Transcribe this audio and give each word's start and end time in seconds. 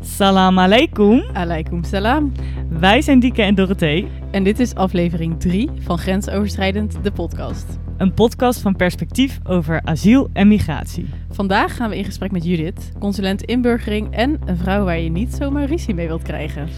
Salam 0.00 0.58
alaikum. 0.58 1.24
Alaikum 1.32 1.84
salam. 1.84 2.32
Wij 2.68 3.02
zijn 3.02 3.20
Dieke 3.20 3.42
en 3.42 3.54
Dorothee. 3.54 4.08
En 4.30 4.44
dit 4.44 4.58
is 4.58 4.74
aflevering 4.74 5.40
3 5.40 5.70
van 5.78 5.98
Grensoverschrijdend, 5.98 6.98
de 7.02 7.12
podcast. 7.12 7.78
Een 7.96 8.14
podcast 8.14 8.60
van 8.60 8.76
perspectief 8.76 9.38
over 9.44 9.80
asiel 9.84 10.28
en 10.32 10.48
migratie. 10.48 11.08
Vandaag 11.30 11.76
gaan 11.76 11.90
we 11.90 11.96
in 11.96 12.04
gesprek 12.04 12.30
met 12.30 12.44
Judith, 12.44 12.92
consulent 12.98 13.42
inburgering 13.42 14.14
en 14.14 14.38
een 14.44 14.56
vrouw 14.56 14.84
waar 14.84 14.98
je 14.98 15.10
niet 15.10 15.34
zomaar 15.34 15.64
ruzie 15.64 15.94
mee 15.94 16.06
wilt 16.06 16.22
krijgen. 16.22 16.68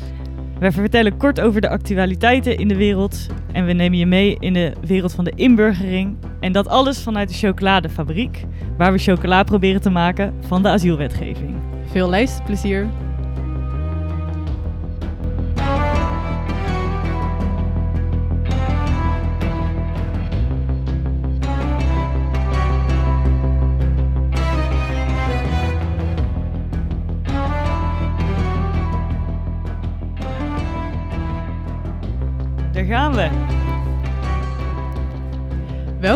Wij 0.58 0.72
vertellen 0.72 1.16
kort 1.16 1.40
over 1.40 1.60
de 1.60 1.68
actualiteiten 1.68 2.58
in 2.58 2.68
de 2.68 2.76
wereld 2.76 3.26
en 3.52 3.66
we 3.66 3.72
nemen 3.72 3.98
je 3.98 4.06
mee 4.06 4.36
in 4.38 4.52
de 4.52 4.72
wereld 4.86 5.12
van 5.12 5.24
de 5.24 5.32
inburgering. 5.34 6.16
En 6.40 6.52
dat 6.52 6.68
alles 6.68 7.02
vanuit 7.02 7.28
de 7.28 7.34
chocoladefabriek, 7.34 8.44
waar 8.76 8.92
we 8.92 8.98
chocola 8.98 9.42
proberen 9.42 9.80
te 9.80 9.90
maken 9.90 10.34
van 10.40 10.62
de 10.62 10.68
asielwetgeving. 10.68 11.54
Veel 11.86 12.08
luisterplezier. 12.08 12.88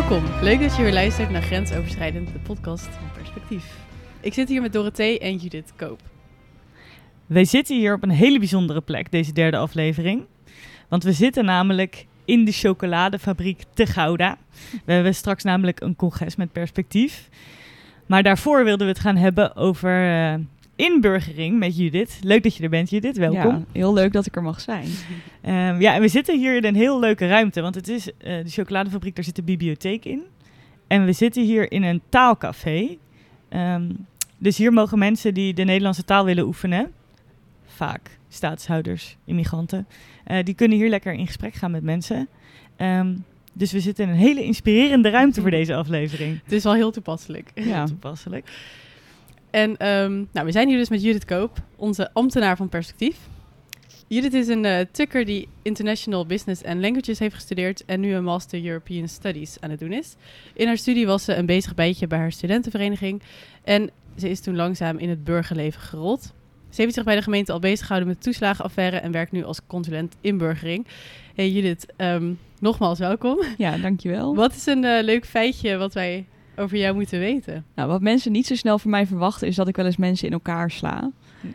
Welkom. 0.09 0.43
Leuk 0.43 0.61
dat 0.61 0.77
je 0.77 0.83
weer 0.83 0.93
luistert 0.93 1.31
naar 1.31 1.43
Grensoverschrijdend, 1.43 2.33
de 2.33 2.39
podcast 2.39 2.85
van 2.87 3.11
Perspectief. 3.17 3.77
Ik 4.21 4.35
zit 4.35 4.49
hier 4.49 4.63
met 4.63 4.73
Dorothee 4.73 5.19
en 5.19 5.37
Judith 5.37 5.73
Koop. 5.77 6.01
Wij 7.27 7.45
zitten 7.45 7.77
hier 7.77 7.95
op 7.95 8.03
een 8.03 8.11
hele 8.11 8.39
bijzondere 8.39 8.81
plek, 8.81 9.11
deze 9.11 9.33
derde 9.33 9.57
aflevering. 9.57 10.27
Want 10.89 11.05
we 11.05 11.13
zitten 11.13 11.45
namelijk 11.45 12.07
in 12.25 12.45
de 12.45 12.53
chocoladefabriek 12.53 13.63
te 13.75 13.87
Gouda. 13.87 14.39
We 14.85 14.93
hebben 14.93 15.15
straks 15.15 15.43
namelijk 15.45 15.81
een 15.81 15.97
congres 15.97 16.37
met 16.37 16.53
perspectief. 16.53 17.29
Maar 18.07 18.23
daarvoor 18.23 18.65
wilden 18.65 18.87
we 18.87 18.93
het 18.93 19.03
gaan 19.03 19.17
hebben 19.17 19.57
over 19.57 20.09
eh, 20.09 20.35
inburgering 20.77 21.59
met 21.59 21.77
Judith. 21.77 22.19
Leuk 22.23 22.43
dat 22.43 22.57
je 22.57 22.63
er 22.63 22.69
bent, 22.69 22.91
Judith. 22.91 23.17
Welkom. 23.17 23.53
Ja, 23.53 23.65
heel 23.73 23.93
leuk 23.93 24.13
dat 24.13 24.27
ik 24.27 24.37
er 24.37 24.43
mag 24.43 24.61
zijn. 24.61 24.87
Ehm, 25.41 25.81
ja, 25.81 25.95
en 25.95 26.01
we 26.01 26.09
zitten 26.09 26.39
hier 26.39 26.57
in 26.57 26.65
een 26.65 26.75
heel 26.75 27.01
leuke 27.01 27.29
ruimte. 27.29 27.61
Want 27.61 27.75
het 27.75 27.89
is 27.89 28.13
eh, 28.13 28.45
de 28.45 28.51
chocoladefabriek, 28.51 29.15
daar 29.15 29.25
zit 29.25 29.37
de 29.37 29.43
bibliotheek 29.43 30.05
in. 30.05 30.23
En 30.87 31.05
we 31.05 31.13
zitten 31.13 31.43
hier 31.43 31.73
in 31.73 31.83
een 31.83 32.01
taalcafé. 32.09 32.97
Ehm, 33.49 33.91
dus 34.39 34.59
hier 34.59 34.73
mogen 34.73 34.99
mensen 34.99 35.35
die 35.35 35.55
de 35.55 35.65
Nederlandse 35.65 36.05
taal 36.05 36.25
willen 36.25 36.47
oefenen, 36.47 36.93
vaak 37.67 38.19
staatshouders, 38.29 39.17
immigranten, 39.25 39.87
eh, 40.25 40.45
die 40.45 40.55
kunnen 40.55 40.79
hier 40.79 40.89
lekker 40.89 41.13
in 41.13 41.27
gesprek 41.27 41.55
gaan 41.55 41.71
met 41.71 41.83
mensen. 41.83 42.29
Ehm, 42.77 43.17
dus 43.53 43.73
we 43.73 43.81
zitten 43.81 44.05
in 44.05 44.11
een 44.11 44.17
hele 44.17 44.45
inspirerende 44.45 45.11
ruimte 45.11 45.41
voor 45.41 45.51
deze 45.51 45.75
aflevering. 45.75 46.41
Het 46.43 46.53
is 46.53 46.65
wel 46.65 46.75
heel 46.75 46.91
toepasselijk. 46.91 47.51
Ja, 47.55 47.85
toepasselijk. 47.85 48.51
En 49.55 49.77
ehm, 49.77 50.25
nou, 50.33 50.47
we 50.47 50.53
zijn 50.53 50.69
hier 50.69 50.79
dus 50.79 50.89
met 50.89 51.03
Judith 51.03 51.25
Koop, 51.25 51.59
onze 51.77 52.11
ambtenaar 52.13 52.57
van 52.57 52.69
perspectief. 52.69 53.17
Judith 54.07 54.35
is 54.35 54.49
een 54.49 54.65
uh, 54.65 54.79
tukker 54.93 55.25
die 55.25 55.49
International 55.63 56.27
Business 56.27 56.65
and 56.65 56.81
Languages 56.81 57.19
heeft 57.19 57.35
gestudeerd 57.35 57.85
en 57.85 58.01
nu 58.01 58.15
een 58.15 58.25
Master 58.25 58.65
European 58.65 59.09
Studies 59.09 59.57
aan 59.61 59.71
het 59.71 59.79
doen 59.79 59.93
is. 59.93 60.15
In 60.55 60.67
haar 60.67 60.77
studie 60.77 61.07
was 61.07 61.25
ze 61.25 61.35
een 61.35 61.47
bezig 61.47 61.75
bijtje 61.75 62.07
bij 62.07 62.19
haar 62.19 62.33
studentenvereniging 62.33 63.23
en 63.65 63.91
ze 64.17 64.31
is 64.31 64.41
toen 64.41 64.57
langzaam 64.57 64.99
in 64.99 65.09
het 65.09 65.25
burgerleven 65.25 65.81
gerold. 65.81 66.33
Ze 66.69 66.81
heeft 66.83 66.95
zich 66.95 67.05
bij 67.05 67.17
de 67.17 67.23
gemeente 67.23 67.53
al 67.53 67.59
bezig 67.59 67.87
gehouden 67.87 68.09
met 68.09 68.23
toeslagenaffaire 68.23 68.97
en 68.97 69.13
werkt 69.13 69.33
nu 69.33 69.45
als 69.45 69.61
consulent 69.67 70.17
inburgering. 70.21 70.87
Hey 71.35 71.51
Judith, 71.51 71.87
ehm, 71.97 72.33
nogmaals 72.59 72.99
welkom. 72.99 73.43
Ja, 73.59 73.77
dankjewel. 73.77 74.35
Wat 74.35 74.55
is 74.55 74.67
een 74.67 74.85
uh, 74.85 75.03
leuk 75.03 75.27
feitje 75.27 75.77
wat 75.77 75.95
wij 75.95 76.25
over 76.57 76.77
jou 76.79 76.95
moeten 76.95 77.19
weten? 77.19 77.65
Nou, 77.75 77.89
wat 77.89 78.01
mensen 78.01 78.33
niet 78.33 78.47
zo 78.47 78.55
snel 78.55 78.79
van 78.79 78.91
mij 78.91 79.07
verwachten 79.07 79.49
is 79.49 79.57
dat 79.57 79.69
ik 79.69 79.77
wel 79.77 79.87
eens 79.87 79.97
mensen 79.97 80.27
in 80.27 80.33
elkaar 80.33 80.71
sla. 80.71 81.11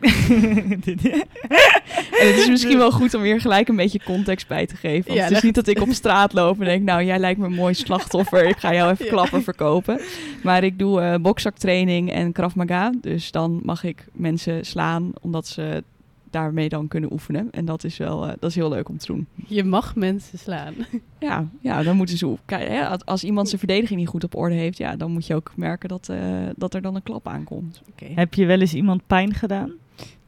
en 2.20 2.26
het 2.28 2.36
is 2.36 2.48
misschien 2.48 2.78
wel 2.78 2.90
goed 2.90 3.14
om 3.14 3.20
weer 3.22 3.40
gelijk 3.40 3.68
een 3.68 3.76
beetje 3.76 4.02
context 4.04 4.48
bij 4.48 4.66
te 4.66 4.76
geven. 4.76 5.04
Want 5.06 5.18
Ja, 5.18 5.24
het 5.24 5.32
is 5.36 5.42
niet 5.42 5.54
dat 5.54 5.66
ik 5.66 5.80
op 5.80 5.92
straat 5.92 6.32
loop 6.32 6.58
en 6.58 6.64
denk, 6.64 6.82
nou, 6.82 7.04
jij 7.04 7.18
lijkt 7.18 7.40
me 7.40 7.46
een 7.46 7.52
mooi 7.54 7.74
slachtoffer. 7.74 8.44
Ik 8.48 8.56
ga 8.56 8.74
jou 8.74 8.90
even 8.90 9.04
Ja. 9.04 9.10
klappen 9.10 9.42
verkopen. 9.42 10.00
Maar 10.42 10.64
ik 10.64 10.78
doe 10.78 11.00
eh 11.00 11.14
bokzaktraining 11.20 12.12
en 12.12 12.32
Krav 12.32 12.54
Maga. 12.54 12.92
Dus 13.00 13.30
dan 13.30 13.60
mag 13.62 13.84
ik 13.84 14.04
mensen 14.12 14.64
slaan, 14.66 15.12
omdat 15.20 15.46
ze 15.46 15.84
daarmee 16.30 16.68
dan 16.68 16.88
kunnen 16.88 17.12
oefenen. 17.12 17.48
En 17.50 17.64
dat 17.64 17.84
is 17.84 17.96
wel, 17.96 18.26
eh, 18.26 18.32
dat 18.38 18.50
is 18.50 18.56
heel 18.56 18.68
leuk 18.68 18.88
om 18.88 18.98
te 18.98 19.06
doen. 19.06 19.26
Je 19.46 19.64
mag 19.64 19.96
mensen 19.96 20.38
slaan. 20.38 20.74
Ja, 21.18 21.48
ja 21.60 21.82
dan 21.82 21.96
moeten 21.96 22.16
ze 22.18 22.26
op. 22.26 22.40
Kijk, 22.44 22.68
hè, 22.68 22.98
als- 23.04 23.24
iemand 23.24 23.48
zijn 23.48 23.58
verdediging 23.60 23.98
niet 24.00 24.08
goed 24.08 24.24
op 24.24 24.36
orde 24.36 24.54
heeft, 24.54 24.78
ja, 24.78 24.96
dan 24.96 25.10
moet 25.10 25.26
je 25.26 25.34
ook 25.34 25.52
merken 25.56 25.88
dat, 25.88 26.08
eh, 26.08 26.18
dat 26.56 26.74
er 26.74 26.82
dan 26.82 26.94
een 26.94 27.02
klap 27.02 27.28
aankomt. 27.28 27.82
Oké. 27.90 28.06
Heb 28.14 28.34
je 28.34 28.46
wel 28.46 28.60
eens 28.60 28.74
iemand 28.74 29.06
pijn 29.06 29.34
gedaan? 29.34 29.72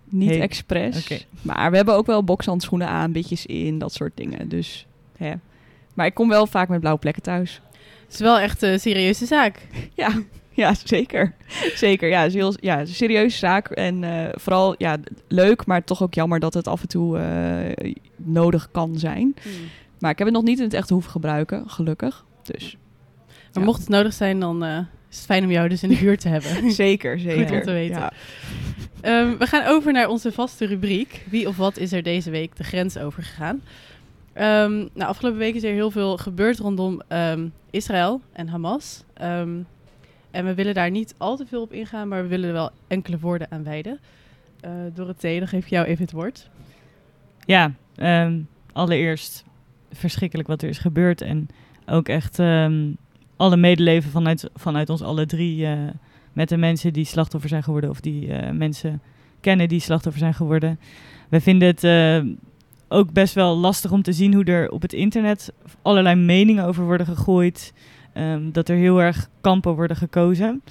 Niet 0.09 0.29
Hey. 0.29 0.41
expres. 0.41 1.27
Maar 1.43 1.71
we 1.71 1.77
hebben 1.77 1.95
ook 1.95 2.07
wel 2.07 2.25
bokshandschoenen 2.25 2.89
aan, 2.89 3.13
bitjes 3.13 3.47
in, 3.47 3.79
dat 3.79 3.93
soort 3.93 4.13
dingen. 4.17 4.49
Dus, 4.49 4.87
hè. 5.17 5.33
Maar 5.95 6.07
ik 6.07 6.15
kom 6.15 6.29
wel 6.29 6.47
vaak 6.47 6.69
met 6.69 6.81
blauwe 6.81 7.01
plekken 7.01 7.23
thuis. 7.23 7.61
Het 8.05 8.13
is 8.13 8.21
wel 8.21 8.39
echt 8.39 8.63
een 8.63 8.81
serieuze 8.81 9.27
zaak. 9.27 9.67
Ja, 9.95 10.11
ja 10.63 10.75
zeker. 10.85 11.35
zeker. 11.75 12.09
Ja, 12.09 12.19
het 12.21 12.29
is 12.29 12.35
heel 12.35 12.55
ja, 12.61 12.75
het 12.75 12.83
is 12.85 12.89
een 12.91 12.97
serieuze 13.09 13.37
zaak. 13.39 13.71
En 13.71 14.05
eh, 14.05 14.29
vooral 14.35 14.75
ja, 14.79 14.97
leuk, 15.29 15.67
maar 15.67 15.85
toch 15.85 16.03
ook 16.03 16.15
jammer 16.15 16.41
dat 16.41 16.55
het 16.55 16.69
af 16.69 16.83
en 16.83 16.89
toe 16.89 17.19
eh, 17.19 17.93
nodig 18.17 18.69
kan 18.71 18.99
zijn. 18.99 19.35
Maar 19.99 20.11
ik 20.11 20.19
heb 20.19 20.27
het 20.27 20.37
nog 20.37 20.45
niet 20.45 20.59
in 20.59 20.65
het 20.65 20.75
echt 20.75 20.89
hoeven 20.91 21.11
gebruiken, 21.11 21.71
gelukkig. 21.71 22.25
Dus 22.43 22.77
Maar 23.53 23.63
Ja. 23.63 23.69
mocht 23.69 23.81
het 23.81 23.89
nodig 23.89 24.13
zijn, 24.13 24.41
dan 24.41 24.65
eh, 24.65 24.79
is 25.11 25.17
het 25.17 25.25
fijn 25.27 25.45
om 25.45 25.51
jou 25.51 25.69
dus 25.69 25.83
in 25.83 25.89
de 25.89 25.97
buurt 25.97 26.21
te 26.21 26.29
hebben. 26.29 26.71
zeker, 26.85 27.19
zeker. 27.21 27.53
om 27.57 27.63
te 27.63 27.73
weten. 27.73 27.97
Ja. 28.01 28.13
Ehm, 29.01 29.37
we 29.39 29.47
gaan 29.47 29.67
over 29.67 29.93
naar 29.93 30.09
onze 30.09 30.33
vaste 30.33 30.67
rubriek. 30.67 31.25
Wie 31.31 31.49
of 31.49 31.57
wat 31.57 31.77
is 31.77 31.93
er 31.93 32.03
deze 32.03 32.31
week 32.31 32.57
de 32.57 32.65
grens 32.65 32.99
overgegaan? 32.99 33.63
Ehm 34.33 34.73
nou, 34.77 35.09
afgelopen 35.09 35.39
week 35.39 35.55
is 35.55 35.63
er 35.63 35.73
heel 35.73 35.91
veel 35.91 36.17
gebeurd 36.17 36.59
rondom 36.59 37.01
ehm, 37.09 37.49
Israël 37.71 38.21
en 38.33 38.49
Hamas. 38.49 39.05
En 40.33 40.45
we 40.45 40.55
willen 40.55 40.75
daar 40.75 40.91
niet 40.91 41.15
al 41.19 41.37
te 41.37 41.47
veel 41.47 41.63
op 41.63 41.73
ingaan, 41.73 42.09
maar 42.09 42.23
we 42.23 42.29
willen 42.29 42.47
er 42.47 42.55
wel 42.55 42.71
enkele 42.87 43.19
woorden 43.19 43.51
aan 43.51 43.65
wijden. 43.65 44.01
Eh 44.61 44.71
Dorothee, 44.95 45.39
dan 45.39 45.49
geef 45.49 45.65
ik 45.65 45.71
jou 45.71 45.87
even 45.87 46.03
het 46.03 46.13
woord. 46.13 46.51
Ja, 47.45 47.73
ehm, 47.95 48.41
allereerst 48.73 49.45
verschrikkelijk 49.93 50.49
wat 50.49 50.63
er 50.63 50.69
is 50.69 50.79
gebeurd. 50.79 51.21
En 51.21 51.49
ook 51.87 52.09
echt 52.09 52.39
ehm, 52.39 52.91
alle 53.37 53.57
medeleven 53.57 54.11
vanuit, 54.11 54.51
vanuit 54.55 54.91
ons 54.91 55.03
alle 55.03 55.27
drie 55.27 55.67
eh, 55.67 55.79
met 56.33 56.49
de 56.49 56.57
mensen 56.57 56.93
die 56.93 57.05
slachtoffer 57.05 57.49
zijn 57.49 57.63
geworden. 57.63 57.91
Of 57.91 58.01
die 58.01 58.33
eh, 58.33 58.53
mensen 58.53 59.03
kennen 59.41 59.69
die 59.69 59.81
slachtoffer 59.81 60.21
zijn 60.21 60.35
geworden. 60.35 60.81
We 61.29 61.41
vinden 61.41 61.69
het 61.69 61.85
ook 62.89 63.13
best 63.13 63.35
wel 63.35 63.57
lastig 63.57 63.93
om 63.93 64.03
te 64.03 64.13
zien 64.13 64.35
hoe 64.35 64.45
er 64.45 64.71
op 64.71 64.83
het 64.83 64.93
internet 64.93 65.53
allerlei 65.83 66.15
meningen 66.15 66.65
over 66.65 66.85
worden 66.85 67.07
gegooid. 67.07 67.73
Ehm, 68.13 68.51
dat 68.51 68.69
er 68.69 68.77
heel 68.77 69.01
erg 69.03 69.29
kampen 69.41 69.75
worden 69.75 69.97
gekozen. 69.97 70.63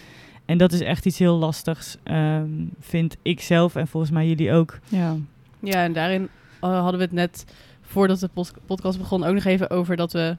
En 0.46 0.58
dat 0.58 0.72
is 0.72 0.82
echt 0.82 1.06
iets 1.06 1.20
heel 1.20 1.36
lastigs, 1.38 1.98
ehm, 2.04 2.50
vind 2.80 3.18
ik 3.22 3.42
zelf 3.42 3.76
en 3.76 3.88
volgens 3.88 4.12
mij 4.12 4.28
jullie 4.28 4.52
ook. 4.54 4.80
Ja. 4.88 5.16
Ja, 5.60 5.84
en 5.84 5.94
daarin 5.94 6.28
eh, 6.62 6.70
hadden 6.82 6.98
we 6.98 7.04
het 7.06 7.14
net 7.14 7.46
voordat 7.82 8.20
de 8.20 8.30
podcast 8.66 8.98
begon 8.98 9.24
ook 9.24 9.34
nog 9.34 9.44
even 9.44 9.70
over 9.70 9.96
dat 9.96 10.12
we 10.14 10.38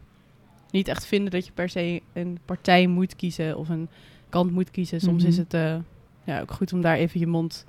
niet 0.70 0.88
echt 0.88 1.06
vinden 1.06 1.30
dat 1.30 1.46
je 1.46 1.52
per 1.52 1.68
se 1.68 2.02
een 2.12 2.38
partij 2.44 2.86
moet 2.86 3.16
kiezen 3.16 3.56
of 3.58 3.68
een 3.68 3.88
kant 4.28 4.50
moet 4.52 4.70
kiezen. 4.70 5.00
Soms 5.00 5.22
Mhm. 5.22 5.30
is 5.32 5.36
het 5.38 5.54
eh, 5.54 5.74
ja, 6.24 6.40
ook 6.40 6.50
goed 6.50 6.72
om 6.72 6.80
daar 6.80 6.96
even 6.96 7.20
je 7.20 7.26
mond 7.26 7.66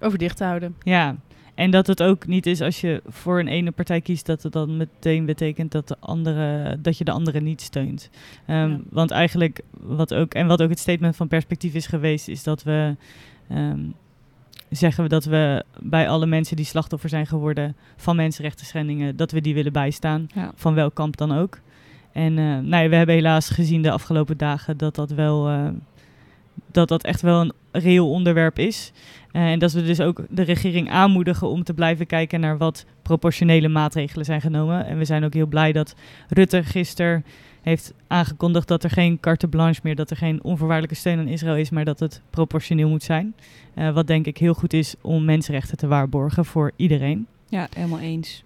over 0.00 0.18
dicht 0.18 0.36
te 0.36 0.44
houden. 0.44 0.76
Ja, 0.82 1.16
en 1.54 1.70
dat 1.70 1.86
het 1.86 2.02
ook 2.02 2.26
niet 2.26 2.46
is 2.46 2.60
als 2.60 2.80
je 2.80 3.02
voor 3.06 3.38
een 3.40 3.48
ene 3.48 3.70
partij 3.70 4.00
kiest, 4.00 4.26
dat 4.26 4.42
het 4.42 4.52
dan 4.52 4.76
meteen 4.76 5.24
betekent 5.26 5.72
dat, 5.72 5.88
de 5.88 5.96
andere, 6.00 6.76
dat 6.80 6.98
je 6.98 7.04
de 7.04 7.10
andere 7.10 7.40
niet 7.40 7.60
steunt. 7.60 8.10
Ehm, 8.46 8.70
Ja. 8.70 8.78
Want 8.90 9.10
eigenlijk, 9.10 9.60
wat 9.80 10.14
ook, 10.14 10.34
en 10.34 10.46
wat 10.46 10.62
ook 10.62 10.70
het 10.70 10.78
statement 10.78 11.16
van 11.16 11.28
perspectief 11.28 11.74
is 11.74 11.86
geweest, 11.86 12.28
is 12.28 12.42
dat 12.42 12.62
we 12.62 12.96
ehm, 13.48 13.80
zeggen 14.70 15.02
we 15.02 15.08
dat 15.08 15.24
we 15.24 15.64
bij 15.80 16.08
alle 16.08 16.26
mensen 16.26 16.56
die 16.56 16.64
slachtoffer 16.64 17.08
zijn 17.08 17.26
geworden 17.26 17.76
van 17.96 18.16
mensenrechten 18.16 18.66
schendingen, 18.66 19.16
dat 19.16 19.30
we 19.30 19.40
die 19.40 19.54
willen 19.54 19.72
bijstaan, 19.72 20.26
Ja. 20.34 20.52
van 20.54 20.74
welk 20.74 20.94
kamp 20.94 21.16
dan 21.16 21.32
ook. 21.32 21.58
En 22.12 22.38
eh, 22.38 22.44
nou 22.44 22.82
ja, 22.82 22.88
we 22.88 22.96
hebben 22.96 23.14
helaas 23.14 23.48
gezien 23.50 23.82
de 23.82 23.90
afgelopen 23.90 24.36
dagen 24.36 24.76
dat 24.76 24.94
dat 24.94 25.10
wel 25.10 25.48
eh, 25.48 25.68
dat 26.72 26.88
dat 26.88 27.04
echt 27.04 27.20
wel 27.20 27.40
een 27.40 27.52
reëel 27.72 28.10
onderwerp 28.10 28.58
is. 28.58 28.92
Eh, 29.32 29.50
en 29.50 29.58
dat 29.58 29.72
we 29.72 29.82
dus 29.82 30.00
ook 30.00 30.24
de 30.28 30.42
regering 30.42 30.90
aanmoedigen 30.90 31.48
om 31.48 31.64
te 31.64 31.74
blijven 31.74 32.06
kijken 32.06 32.40
naar 32.40 32.58
wat 32.58 32.84
proportionele 33.02 33.68
maatregelen 33.68 34.24
zijn 34.24 34.40
genomen. 34.40 34.86
En 34.86 34.98
we 34.98 35.04
zijn 35.04 35.24
ook 35.24 35.34
heel 35.34 35.46
blij 35.46 35.72
dat 35.72 35.94
Rutte 36.28 36.62
gisteren 36.62 37.24
heeft 37.62 37.94
aangekondigd 38.06 38.68
dat 38.68 38.84
er 38.84 38.90
geen 38.90 39.20
carte 39.20 39.48
blanche 39.48 39.80
meer, 39.82 39.94
dat 39.94 40.10
er 40.10 40.16
geen 40.16 40.42
onvoorwaardelijke 40.42 40.96
steun 40.96 41.18
aan 41.18 41.28
Israël 41.28 41.56
is, 41.56 41.70
maar 41.70 41.84
dat 41.84 42.00
het 42.00 42.22
proportioneel 42.30 42.88
moet 42.88 43.02
zijn. 43.02 43.34
Uh, 43.74 43.94
wat 43.94 44.06
denk 44.06 44.26
ik 44.26 44.38
heel 44.38 44.54
goed 44.54 44.72
is 44.72 44.94
om 45.00 45.24
mensenrechten 45.24 45.76
te 45.76 45.86
waarborgen 45.86 46.44
voor 46.44 46.72
iedereen. 46.76 47.26
Ja, 47.48 47.68
helemaal 47.74 48.00
eens. 48.00 48.44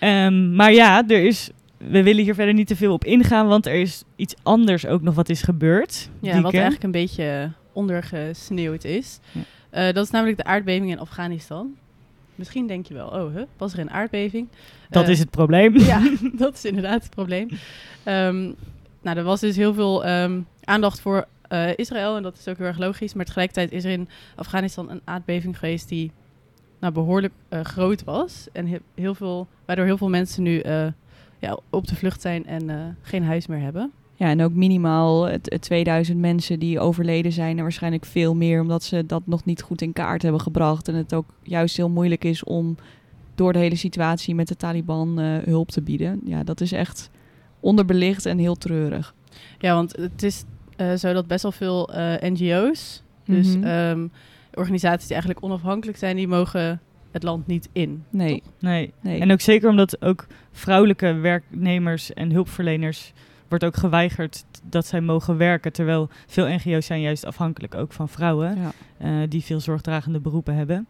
Um, 0.00 0.54
maar 0.54 0.72
ja, 0.72 1.08
er 1.08 1.24
is 1.24 1.50
we 1.76 2.02
willen 2.02 2.24
hier 2.24 2.34
verder 2.34 2.54
niet 2.54 2.66
te 2.66 2.76
veel 2.76 2.92
op 2.92 3.04
ingaan, 3.04 3.46
want 3.46 3.66
er 3.66 3.74
is 3.74 4.04
iets 4.16 4.34
anders 4.42 4.86
ook 4.86 5.02
nog 5.02 5.14
wat 5.14 5.28
is 5.28 5.42
gebeurd. 5.42 6.08
Ja, 6.20 6.40
wat 6.40 6.52
eigenlijk 6.52 6.84
een 6.84 6.90
beetje 6.90 7.50
ondergesneeuwd 7.72 8.84
is. 8.84 9.18
Ja. 9.32 9.40
Uh, 9.88 9.94
dat 9.94 10.04
is 10.04 10.10
namelijk 10.10 10.36
de 10.36 10.44
aardbeving 10.44 10.90
in 10.90 10.98
Afghanistan. 10.98 11.74
Misschien 12.34 12.66
denk 12.66 12.86
je 12.86 12.94
wel, 12.94 13.08
oh, 13.08 13.34
huh, 13.34 13.42
was 13.56 13.72
er 13.72 13.78
een 13.78 13.90
aardbeving? 13.90 14.48
Dat 14.90 15.04
uh, 15.04 15.10
is 15.10 15.18
het 15.18 15.30
probleem. 15.30 15.78
Ja, 15.92 16.10
dat 16.32 16.54
is 16.54 16.64
inderdaad 16.64 17.02
het 17.02 17.14
probleem. 17.14 17.48
Um, 18.04 18.54
nou, 19.02 19.16
er 19.16 19.22
was 19.22 19.40
dus 19.40 19.56
heel 19.56 19.74
veel 19.74 20.08
um, 20.08 20.46
aandacht 20.64 21.00
voor 21.00 21.26
uh, 21.52 21.76
Israël 21.76 22.16
en 22.16 22.22
dat 22.22 22.38
is 22.38 22.48
ook 22.48 22.56
heel 22.56 22.66
erg 22.66 22.78
logisch. 22.78 23.14
Maar 23.14 23.24
tegelijkertijd 23.24 23.72
is 23.72 23.84
er 23.84 23.90
in 23.90 24.08
Afghanistan 24.34 24.90
een 24.90 25.00
aardbeving 25.04 25.58
geweest 25.58 25.88
die 25.88 26.10
nou, 26.80 26.92
behoorlijk 26.92 27.32
groot 27.50 28.04
was. 28.04 28.48
En 28.52 28.66
he 28.66 28.78
heel 28.94 29.14
veel, 29.14 29.46
waardoor 29.64 29.84
heel 29.84 29.98
veel 29.98 30.08
mensen 30.08 30.42
nu 30.42 30.62
ja, 31.46 31.58
op 31.70 31.86
de 31.86 31.96
vlucht 31.96 32.20
zijn 32.20 32.46
en 32.46 32.68
uh, 32.68 32.74
geen 33.02 33.24
huis 33.24 33.46
meer 33.46 33.60
hebben. 33.60 33.92
Ja, 34.14 34.28
en 34.28 34.42
ook 34.42 34.52
minimaal 34.52 35.24
het, 35.24 35.50
het 35.50 35.62
2000 35.62 36.18
mensen 36.18 36.58
die 36.58 36.80
overleden 36.80 37.32
zijn. 37.32 37.56
En 37.56 37.62
waarschijnlijk 37.62 38.04
veel 38.04 38.34
meer, 38.34 38.60
omdat 38.60 38.82
ze 38.82 39.06
dat 39.06 39.22
nog 39.24 39.44
niet 39.44 39.62
goed 39.62 39.82
in 39.82 39.92
kaart 39.92 40.22
hebben 40.22 40.40
gebracht. 40.40 40.88
En 40.88 40.94
het 40.94 41.14
ook 41.14 41.26
juist 41.42 41.76
heel 41.76 41.88
moeilijk 41.88 42.24
is 42.24 42.44
om 42.44 42.76
door 43.34 43.52
de 43.52 43.58
hele 43.58 43.76
situatie 43.76 44.34
met 44.34 44.48
de 44.48 44.56
Taliban 44.56 45.20
uh, 45.20 45.38
hulp 45.44 45.70
te 45.70 45.82
bieden. 45.82 46.20
Ja, 46.24 46.44
dat 46.44 46.60
is 46.60 46.72
echt 46.72 47.10
onderbelicht 47.60 48.26
en 48.26 48.38
heel 48.38 48.56
treurig. 48.56 49.14
Ja, 49.58 49.74
want 49.74 49.96
het 49.96 50.22
is 50.22 50.44
uh, 50.76 50.94
zo 50.94 51.12
dat 51.12 51.26
best 51.26 51.42
wel 51.42 51.52
veel 51.52 51.90
NGO's, 52.20 53.02
dus 53.24 53.56
mm 53.56 53.62
-hmm. 53.62 53.70
um, 53.70 54.10
organisaties 54.54 55.06
die 55.06 55.16
eigenlijk 55.16 55.44
onafhankelijk 55.44 55.98
zijn, 55.98 56.16
die 56.16 56.28
mogen 56.28 56.80
het 57.16 57.24
land 57.24 57.46
niet 57.46 57.68
in. 57.72 58.04
Nee. 58.10 58.42
nee. 58.60 58.92
nee. 59.00 59.20
En 59.20 59.32
ook 59.32 59.40
zeker 59.40 59.68
omdat 59.68 60.02
ook 60.02 60.26
vrouwelijke 60.52 61.12
werknemers 61.12 62.12
en 62.12 62.30
hulpverleners 62.30 63.12
wordt 63.48 63.64
ook 63.64 63.76
geweigerd 63.76 64.44
dat 64.62 64.86
zij 64.86 65.00
mogen 65.00 65.36
werken. 65.36 65.72
Terwijl 65.72 66.08
veel 66.26 66.46
NGO's 66.48 66.86
zijn 66.86 67.00
juist 67.00 67.24
afhankelijk 67.24 67.74
ook 67.74 67.92
van 67.92 68.08
vrouwen 68.08 68.58
ja. 68.58 69.22
uh, 69.22 69.28
die 69.28 69.44
veel 69.44 69.60
zorgdragende 69.60 70.20
beroepen 70.20 70.54
hebben. 70.54 70.86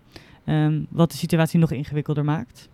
Um, 0.46 0.86
wat 0.90 1.10
de 1.10 1.16
situatie 1.16 1.58
nog 1.58 1.70
ingewikkelder 1.70 2.24
maakt. 2.24 2.68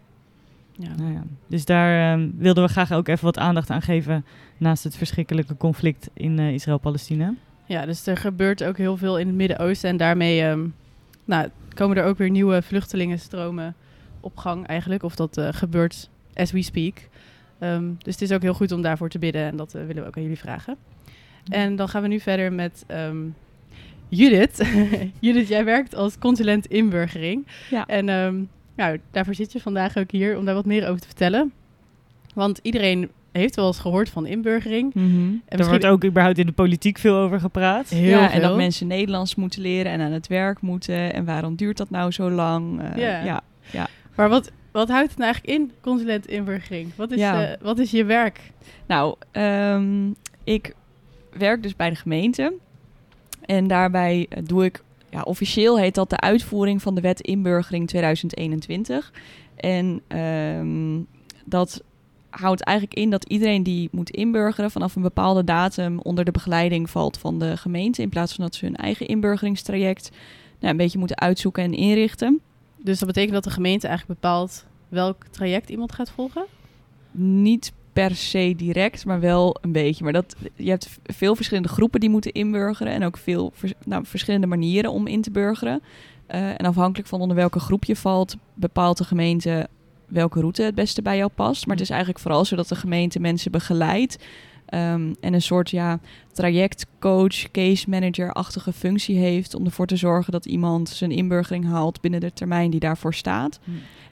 Ja. 0.73 0.95
Nou 0.97 1.13
ja. 1.13 1.23
Dus 1.47 1.65
daar 1.65 2.13
um, 2.13 2.35
wilden 2.37 2.65
we 2.65 2.71
graag 2.71 2.93
ook 2.93 3.09
even 3.09 3.25
wat 3.25 3.39
aandacht 3.39 3.71
aan 3.71 3.83
geven 3.83 4.25
naast 4.57 4.85
het 4.85 4.97
verschrikkelijke 4.97 5.57
conflict 5.57 6.11
in 6.13 6.39
uh, 6.39 6.53
Israël-Palestina. 6.53 7.35
Ja, 7.67 7.87
dus 7.87 8.07
er 8.07 8.17
gebeurt 8.17 8.65
ook 8.65 8.77
heel 8.77 8.97
veel 8.97 9.19
in 9.19 9.27
het 9.27 9.37
Midden-Oosten 9.37 9.91
en 9.91 9.97
daarmee 9.97 10.45
um, 10.45 10.75
nou, 11.25 11.49
komen 11.75 11.97
er 11.97 12.05
ook 12.05 12.19
weer 12.19 12.31
nieuwe 12.31 12.63
vluchtelingenstromen 12.63 13.75
op 14.21 14.37
gang 14.37 14.67
eigenlijk. 14.67 15.03
Of 15.03 15.17
dat 15.17 15.39
uh, 15.39 15.49
gebeurt 15.51 16.11
as 16.35 16.51
we 16.51 16.63
speak. 16.63 16.95
Um, 17.61 17.97
dus 17.99 18.13
het 18.13 18.23
is 18.23 18.33
ook 18.33 18.43
heel 18.43 18.55
goed 18.55 18.73
om 18.73 18.83
daarvoor 18.83 19.09
te 19.09 19.19
bidden 19.19 19.43
en 19.43 19.57
dat 19.57 19.75
uh, 19.75 19.87
willen 19.87 20.03
we 20.03 20.09
ook 20.09 20.17
aan 20.17 20.23
jullie 20.23 20.39
vragen. 20.39 20.77
En 21.49 21.77
dan 21.77 21.89
gaan 21.89 22.03
we 22.03 22.09
nu 22.09 22.21
verder 22.21 22.53
met 22.53 22.85
um, 22.89 23.35
Judith. 24.09 24.69
Judith, 25.21 25.49
jij 25.49 25.65
werkt 25.65 25.95
als 25.95 26.19
consulent 26.19 26.67
inburgering. 26.67 27.47
Ja. 27.71 27.87
En 27.87 28.09
um, 28.09 28.49
nou, 28.75 29.01
daarvoor 29.11 29.35
zit 29.35 29.53
je 29.53 29.61
vandaag 29.61 29.97
ook 29.97 30.11
hier 30.11 30.39
om 30.39 30.45
daar 30.45 30.55
wat 30.55 30.67
meer 30.67 30.89
over 30.89 31.01
te 31.01 31.07
vertellen. 31.07 31.53
Want 32.35 32.59
iedereen 32.63 33.11
heeft 33.33 33.57
wel 33.57 33.67
eens 33.67 33.79
gehoord 33.79 34.09
van 34.09 34.27
inburgering. 34.27 34.95
Mm 34.95 35.15
-hmm. 35.15 35.43
en 35.47 35.59
er 35.59 35.69
wordt 35.69 35.87
ook 35.87 36.05
überhaupt 36.05 36.39
in 36.39 36.47
de 36.47 36.53
politiek 36.53 36.99
veel 36.99 37.17
over 37.17 37.41
gepraat. 37.41 37.89
Heel 37.89 38.09
ja, 38.09 38.29
veel. 38.29 38.41
en 38.41 38.49
dat 38.49 38.57
mensen 38.57 38.87
Nederlands 38.87 39.35
moeten 39.35 39.63
leren 39.63 39.93
en 39.93 40.01
aan 40.01 40.13
het 40.13 40.27
werk 40.27 40.61
moeten. 40.61 41.13
En 41.13 41.25
waarom 41.25 41.57
duurt 41.57 41.77
dat 41.77 41.91
nou 41.91 42.11
zo 42.11 42.31
lang? 42.31 42.81
Uh, 42.81 42.97
ja. 42.97 43.25
ja. 43.25 43.43
Ja, 43.71 43.89
Maar 44.17 44.29
wat, 44.29 44.51
wat 44.71 44.89
houdt 44.89 45.09
het 45.09 45.19
nou 45.19 45.33
eigenlijk 45.33 45.61
in, 45.61 45.73
consulent 45.81 46.27
inburgering? 46.27 46.93
Wat 46.97 47.11
is, 47.11 47.19
ja. 47.19 47.51
uh, 47.51 47.57
wat 47.61 47.79
is 47.79 47.91
je 47.91 48.05
werk? 48.05 48.41
Nou, 48.87 49.15
um, 49.33 50.15
ik 50.45 50.75
werk 51.33 51.63
dus 51.63 51.77
bij 51.77 51.91
de 51.91 51.97
gemeente. 51.97 52.53
En 53.41 53.67
daarbij 53.67 54.29
doe 54.45 54.65
ik, 54.65 54.83
ja, 55.11 55.21
officieel 55.23 55.79
heet 55.79 55.95
dat 55.95 56.11
de 56.11 56.21
uitvoering 56.21 56.83
van 56.83 56.95
de 56.95 57.01
wet 57.01 57.21
inburgering 57.21 57.89
2021. 57.89 59.13
En 59.57 60.03
um, 60.59 61.07
dat 61.45 61.83
houdt 62.41 62.63
eigenlijk 62.63 62.99
in 62.99 63.11
dat 63.11 63.25
iedereen 63.25 63.63
die 63.63 63.89
moet 63.93 64.11
inburgeren 64.11 64.71
vanaf 64.71 64.97
een 64.97 65.03
bepaalde 65.03 65.45
datum 65.45 65.99
onder 65.99 66.25
de 66.25 66.31
begeleiding 66.31 66.91
valt 66.91 67.19
van 67.19 67.39
de 67.39 67.57
gemeente. 67.57 68.03
In 68.03 68.09
plaats 68.09 68.35
van 68.35 68.45
dat 68.45 68.55
ze 68.55 68.65
hun 68.65 68.77
eigen 68.77 69.07
inburgeringstraject 69.07 70.11
nou, 70.59 70.73
een 70.73 70.77
beetje 70.77 70.99
moeten 70.99 71.19
uitzoeken 71.19 71.63
en 71.63 71.73
inrichten. 71.73 72.41
Dus 72.77 72.99
dat 72.99 73.09
betekent 73.09 73.33
dat 73.33 73.45
de 73.45 73.51
gemeente 73.51 73.87
eigenlijk 73.87 74.21
bepaalt 74.21 74.67
welk 74.89 75.27
traject 75.31 75.69
iemand 75.71 75.93
gaat 75.93 76.11
volgen? 76.11 76.45
Niet 77.11 77.73
per 77.93 78.17
se 78.17 78.55
direct, 78.57 79.05
maar 79.05 79.21
wel 79.21 79.57
een 79.61 79.73
beetje. 79.73 80.05
Maar 80.05 80.13
dat, 80.13 80.37
je 80.55 80.71
hebt 80.71 80.99
veel 81.05 81.37
verschillende 81.37 81.69
groepen 81.69 82.01
die 82.01 82.11
moeten 82.11 82.33
inburgeren 82.33 82.93
en 82.93 83.05
ook 83.05 83.17
veel 83.17 83.51
vers, 83.55 83.73
nou, 83.85 84.07
verschillende 84.07 84.47
manieren 84.47 84.91
om 84.91 85.07
in 85.07 85.23
te 85.23 85.31
burgeren. 85.31 85.83
Uh, 86.29 86.49
en 86.49 86.67
afhankelijk 86.67 87.09
van 87.09 87.21
onder 87.21 87.37
welke 87.37 87.61
groep 87.61 87.85
je 87.85 87.97
valt, 87.97 88.37
bepaalt 88.55 88.99
de 88.99 89.05
gemeente 89.05 89.69
welke 90.13 90.41
route 90.41 90.63
het 90.63 90.75
beste 90.75 91.03
bij 91.03 91.17
jou 91.17 91.31
past. 91.35 91.67
Maar 91.67 91.75
het 91.77 91.85
is 91.85 91.91
eigenlijk 91.91 92.21
vooral 92.21 92.45
zo 92.45 92.57
dat 92.57 92.69
de 92.69 92.75
gemeente 92.75 93.21
mensen 93.21 93.51
begeleidt. 93.51 94.19
Um, 94.75 95.15
en 95.21 95.35
een 95.35 95.43
soort 95.43 95.71
ja, 95.71 95.99
trajectcoach, 96.33 97.51
case 97.51 97.91
manager-achtige 97.91 98.73
functie 98.73 99.17
heeft 99.17 99.55
om 99.55 99.65
ervoor 99.65 99.87
te 99.87 99.97
zorgen 99.97 100.33
dat 100.33 100.47
iemand 100.47 100.89
zijn 100.89 101.11
inburgering 101.11 101.67
haalt 101.67 102.01
binnen 102.01 102.21
de 102.21 102.33
termijn 102.33 102.71
die 102.71 102.81
daarvoor 102.81 103.15
staat. 103.15 103.61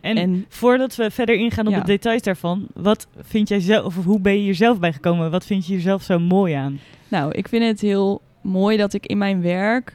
En, 0.01 0.17
en 0.17 0.45
voordat 0.49 0.97
we 0.97 1.11
verder 1.11 1.35
ingaan 1.35 1.67
op 1.67 1.73
ja. 1.73 1.81
de 1.81 1.87
details 1.87 2.23
daarvan, 2.23 2.67
wat 2.75 3.07
vind 3.21 3.49
jij 3.49 3.61
zelf, 3.61 3.97
of 3.97 4.05
hoe 4.05 4.21
ben 4.21 4.33
je 4.33 4.41
hier 4.41 4.55
zelf 4.55 4.79
bij 4.79 4.93
gekomen? 4.93 5.31
Wat 5.31 5.47
vind 5.47 5.67
je 5.67 5.73
hier 5.73 5.83
zelf 5.83 6.03
zo 6.03 6.19
mooi 6.19 6.55
aan? 6.55 6.81
Nou, 7.09 7.33
ik 7.33 7.49
vind 7.49 7.65
het 7.65 7.81
heel 7.81 8.21
mooi 8.41 8.77
dat 8.77 8.93
ik 8.93 9.07
in 9.07 9.19
mijn 9.19 9.43
werk 9.43 9.95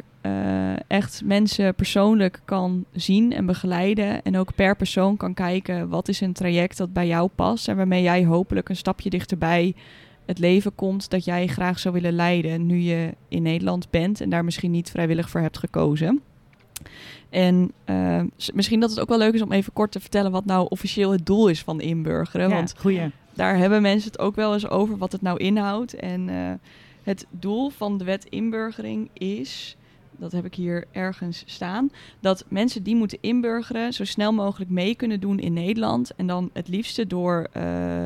echt 0.88 1.22
mensen 1.25 1.75
persoonlijk 1.75 2.42
kan 2.45 2.86
zien 2.92 3.33
en 3.33 3.45
begeleiden. 3.45 4.24
En 4.24 4.38
ook 4.38 4.56
per 4.56 4.75
persoon 4.75 5.18
kan 5.18 5.33
kijken 5.33 5.89
wat 5.89 6.07
is 6.07 6.22
een 6.22 6.33
traject 6.33 6.77
dat 6.77 6.94
bij 6.94 7.07
jou 7.07 7.30
past. 7.36 7.68
En 7.68 7.75
waarmee 7.75 8.01
jij 8.01 8.25
hopelijk 8.25 8.69
een 8.69 8.75
stapje 8.75 9.10
dichterbij 9.10 9.75
het 10.25 10.39
leven 10.39 10.75
komt 10.75 11.10
dat 11.10 11.25
jij 11.25 11.48
graag 11.48 11.80
zou 11.80 11.94
willen 11.94 12.13
leiden. 12.13 12.66
Nu 12.66 12.77
je 12.77 13.13
in 13.27 13.42
Nederland 13.42 13.89
bent 13.89 14.22
en 14.22 14.30
daar 14.30 14.44
misschien 14.44 14.72
niet 14.72 14.89
vrijwillig 14.89 15.30
voor 15.30 15.42
hebt 15.42 15.57
gekozen. 15.57 16.21
En 17.30 17.71
uh, 17.85 18.21
misschien 18.54 18.80
dat 18.80 18.90
het 18.90 18.99
ook 18.99 19.09
wel 19.09 19.18
leuk 19.18 19.33
is 19.33 19.42
om 19.42 19.52
even 19.52 19.73
kort 19.73 19.92
te 19.92 19.99
vertellen 19.99 20.31
wat 20.31 20.45
nou 20.45 20.68
officieel 20.69 21.11
het 21.11 21.26
doel 21.26 21.47
is 21.47 21.61
van 21.61 21.81
inburgeren. 21.81 22.49
Ja, 22.49 22.56
want 22.56 22.73
goeie. 22.78 23.11
daar 23.33 23.57
hebben 23.57 23.81
mensen 23.81 24.11
het 24.11 24.19
ook 24.19 24.35
wel 24.35 24.54
eens 24.54 24.69
over 24.69 24.97
wat 24.97 25.11
het 25.11 25.21
nou 25.21 25.38
inhoudt. 25.38 25.95
En 25.95 26.28
uh, 26.28 26.52
het 27.04 27.26
doel 27.30 27.69
van 27.69 27.97
de 27.97 28.04
wet 28.04 28.26
inburgering 28.26 29.09
is 29.14 29.78
dat 30.18 30.31
heb 30.31 30.45
ik 30.45 30.56
hier 30.56 30.86
ergens 30.92 31.44
staan, 31.45 31.92
dat 32.19 32.45
mensen 32.48 32.84
die 32.84 32.95
moeten 32.95 33.18
inburgeren 33.22 33.94
zo 33.94 34.04
snel 34.04 34.31
mogelijk 34.31 34.72
mee 34.72 34.95
kunnen 34.95 35.19
doen 35.19 35.40
in 35.40 35.54
Nederland. 35.54 36.12
En 36.16 36.28
dan 36.28 36.50
het 36.54 36.68
liefste 36.68 37.07
door 37.07 37.48
uh, 37.57 37.64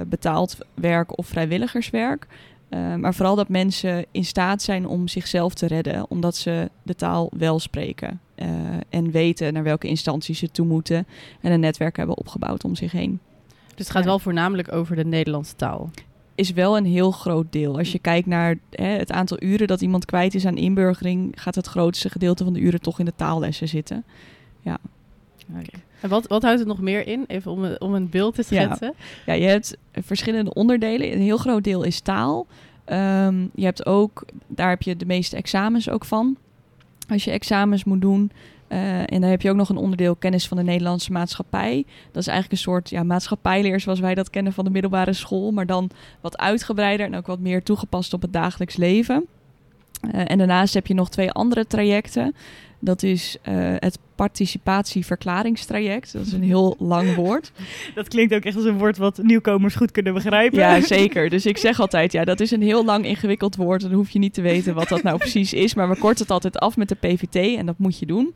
betaald 0.07 0.57
werk 0.73 1.17
of 1.17 1.27
vrijwilligerswerk. 1.27 2.27
Uh, 2.69 2.95
maar 2.95 3.13
vooral 3.13 3.35
dat 3.35 3.49
mensen 3.49 4.05
in 4.11 4.25
staat 4.25 4.61
zijn 4.61 4.87
om 4.87 5.07
zichzelf 5.07 5.53
te 5.53 5.67
redden, 5.67 6.09
omdat 6.09 6.35
ze 6.35 6.69
de 6.83 6.95
taal 6.95 7.31
wel 7.37 7.59
spreken. 7.59 8.19
Uh, 8.35 8.47
en 8.89 9.11
weten 9.11 9.53
naar 9.53 9.63
welke 9.63 9.87
instanties 9.87 10.39
ze 10.39 10.51
toe 10.51 10.65
moeten 10.65 11.07
en 11.41 11.51
een 11.51 11.59
netwerk 11.59 11.97
hebben 11.97 12.17
opgebouwd 12.17 12.63
om 12.63 12.75
zich 12.75 12.91
heen. 12.91 13.19
Dus 13.67 13.87
het 13.87 13.89
gaat 13.89 14.03
ja. 14.03 14.09
wel 14.09 14.19
voornamelijk 14.19 14.71
over 14.71 14.95
de 14.95 15.05
Nederlandse 15.05 15.55
taal 15.55 15.89
is 16.39 16.51
wel 16.51 16.77
een 16.77 16.85
heel 16.85 17.11
groot 17.11 17.45
deel. 17.49 17.77
Als 17.77 17.91
je 17.91 17.99
kijkt 17.99 18.27
naar 18.27 18.57
hè, 18.69 18.87
het 18.87 19.11
aantal 19.11 19.37
uren 19.43 19.67
dat 19.67 19.81
iemand 19.81 20.05
kwijt 20.05 20.35
is 20.35 20.45
aan 20.45 20.57
inburgering, 20.57 21.31
gaat 21.35 21.55
het 21.55 21.67
grootste 21.67 22.09
gedeelte 22.09 22.43
van 22.43 22.53
de 22.53 22.59
uren 22.59 22.81
toch 22.81 22.99
in 22.99 23.05
de 23.05 23.13
taallessen 23.15 23.67
zitten. 23.67 24.03
Ja. 24.61 24.77
Okay. 25.49 25.81
En 26.01 26.09
wat, 26.09 26.27
wat 26.27 26.43
houdt 26.43 26.59
het 26.59 26.67
nog 26.67 26.81
meer 26.81 27.07
in? 27.07 27.23
Even 27.27 27.51
om, 27.51 27.75
om 27.79 27.93
een 27.93 28.09
beeld 28.09 28.35
te 28.35 28.43
schetsen. 28.43 28.93
Ja. 29.25 29.33
ja, 29.33 29.43
je 29.43 29.47
hebt 29.47 29.77
verschillende 29.93 30.53
onderdelen. 30.53 31.11
Een 31.11 31.21
heel 31.21 31.37
groot 31.37 31.63
deel 31.63 31.83
is 31.83 31.99
taal. 31.99 32.47
Um, 32.85 33.49
je 33.55 33.65
hebt 33.65 33.85
ook, 33.85 34.25
daar 34.47 34.69
heb 34.69 34.81
je 34.81 34.95
de 34.95 35.05
meeste 35.05 35.35
examens 35.35 35.89
ook 35.89 36.05
van. 36.05 36.37
Als 37.09 37.23
je 37.23 37.31
examens 37.31 37.83
moet 37.83 38.01
doen, 38.01 38.31
Uh, 38.69 38.99
en 38.99 39.21
dan 39.21 39.29
heb 39.29 39.41
je 39.41 39.49
ook 39.49 39.55
nog 39.55 39.69
een 39.69 39.77
onderdeel 39.77 40.15
kennis 40.15 40.47
van 40.47 40.57
de 40.57 40.63
Nederlandse 40.63 41.11
maatschappij. 41.11 41.85
Dat 42.11 42.21
is 42.21 42.27
eigenlijk 42.27 42.51
een 42.51 42.71
soort 42.71 42.89
ja, 42.89 43.03
maatschappijleer 43.03 43.79
zoals 43.79 43.99
wij 43.99 44.15
dat 44.15 44.29
kennen 44.29 44.53
van 44.53 44.65
de 44.65 44.71
middelbare 44.71 45.13
school. 45.13 45.51
Maar 45.51 45.65
dan 45.65 45.89
wat 46.21 46.37
uitgebreider 46.37 47.05
en 47.05 47.15
ook 47.15 47.27
wat 47.27 47.39
meer 47.39 47.63
toegepast 47.63 48.13
op 48.13 48.21
het 48.21 48.33
dagelijks 48.33 48.75
leven. 48.75 49.25
Uh, 50.01 50.21
en 50.25 50.37
daarnaast 50.37 50.73
heb 50.73 50.87
je 50.87 50.93
nog 50.93 51.09
twee 51.09 51.31
andere 51.31 51.67
trajecten. 51.67 52.35
Dat 52.79 53.03
is 53.03 53.37
eh, 53.41 53.73
het 53.77 53.99
participatieverklaringstraject. 54.15 56.13
Dat 56.13 56.25
is 56.25 56.31
een 56.31 56.43
heel 56.43 56.75
lang 56.79 57.15
woord. 57.15 57.51
Dat 57.95 58.07
klinkt 58.07 58.33
ook 58.33 58.43
echt 58.43 58.55
als 58.55 58.65
een 58.65 58.77
woord 58.77 58.97
wat 58.97 59.17
nieuwkomers 59.23 59.75
goed 59.75 59.91
kunnen 59.91 60.13
begrijpen. 60.13 60.59
Ja, 60.59 60.81
zeker. 60.97 61.29
Dus 61.29 61.45
ik 61.45 61.57
zeg 61.57 61.79
altijd, 61.79 62.11
ja, 62.11 62.25
dat 62.25 62.39
is 62.39 62.51
een 62.51 62.61
heel 62.61 62.85
lang 62.85 63.05
ingewikkeld 63.05 63.55
woord. 63.55 63.81
Dan 63.81 63.91
hoef 63.91 64.09
je 64.09 64.19
niet 64.19 64.33
te 64.33 64.41
weten 64.41 64.73
wat 64.73 64.89
dat 64.89 65.03
nou 65.03 65.17
precies 65.17 65.53
is. 65.53 65.73
Maar 65.73 65.89
we 65.89 65.97
korten 65.97 66.21
het 66.21 66.31
altijd 66.31 66.59
af 66.59 66.77
met 66.77 66.89
de 66.89 66.95
PVT 66.95 67.57
en 67.57 67.65
dat 67.65 67.77
moet 67.77 67.99
je 67.99 68.05
doen. 68.05 68.33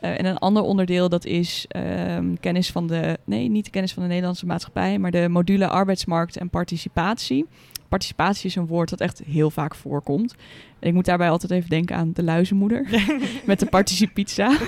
Uh, 0.00 0.18
en 0.18 0.24
een 0.24 0.38
ander 0.38 0.62
onderdeel 0.62 1.08
dat 1.08 1.24
is 1.24 1.64
ehm, 1.68 2.34
kennis 2.40 2.70
van 2.70 2.86
de, 2.86 3.18
nee, 3.24 3.48
niet 3.48 3.64
de 3.64 3.70
kennis 3.70 3.92
van 3.92 4.02
de 4.02 4.08
Nederlandse 4.08 4.46
maatschappij, 4.46 4.98
maar 4.98 5.10
de 5.10 5.28
module 5.28 5.68
arbeidsmarkt 5.68 6.36
en 6.36 6.50
participatie. 6.50 7.46
Participatie 7.88 8.46
is 8.46 8.56
een 8.56 8.66
woord 8.66 8.90
dat 8.90 9.00
echt 9.00 9.22
heel 9.26 9.50
vaak 9.50 9.74
voorkomt. 9.74 10.34
En 10.78 10.88
ik 10.88 10.94
moet 10.94 11.04
daarbij 11.04 11.30
altijd 11.30 11.52
even 11.52 11.70
denken 11.70 11.96
aan 11.96 12.10
de 12.12 12.22
luizenmoeder 12.22 13.06
met 13.44 13.60
de 13.60 13.66
participizza. 13.66 14.58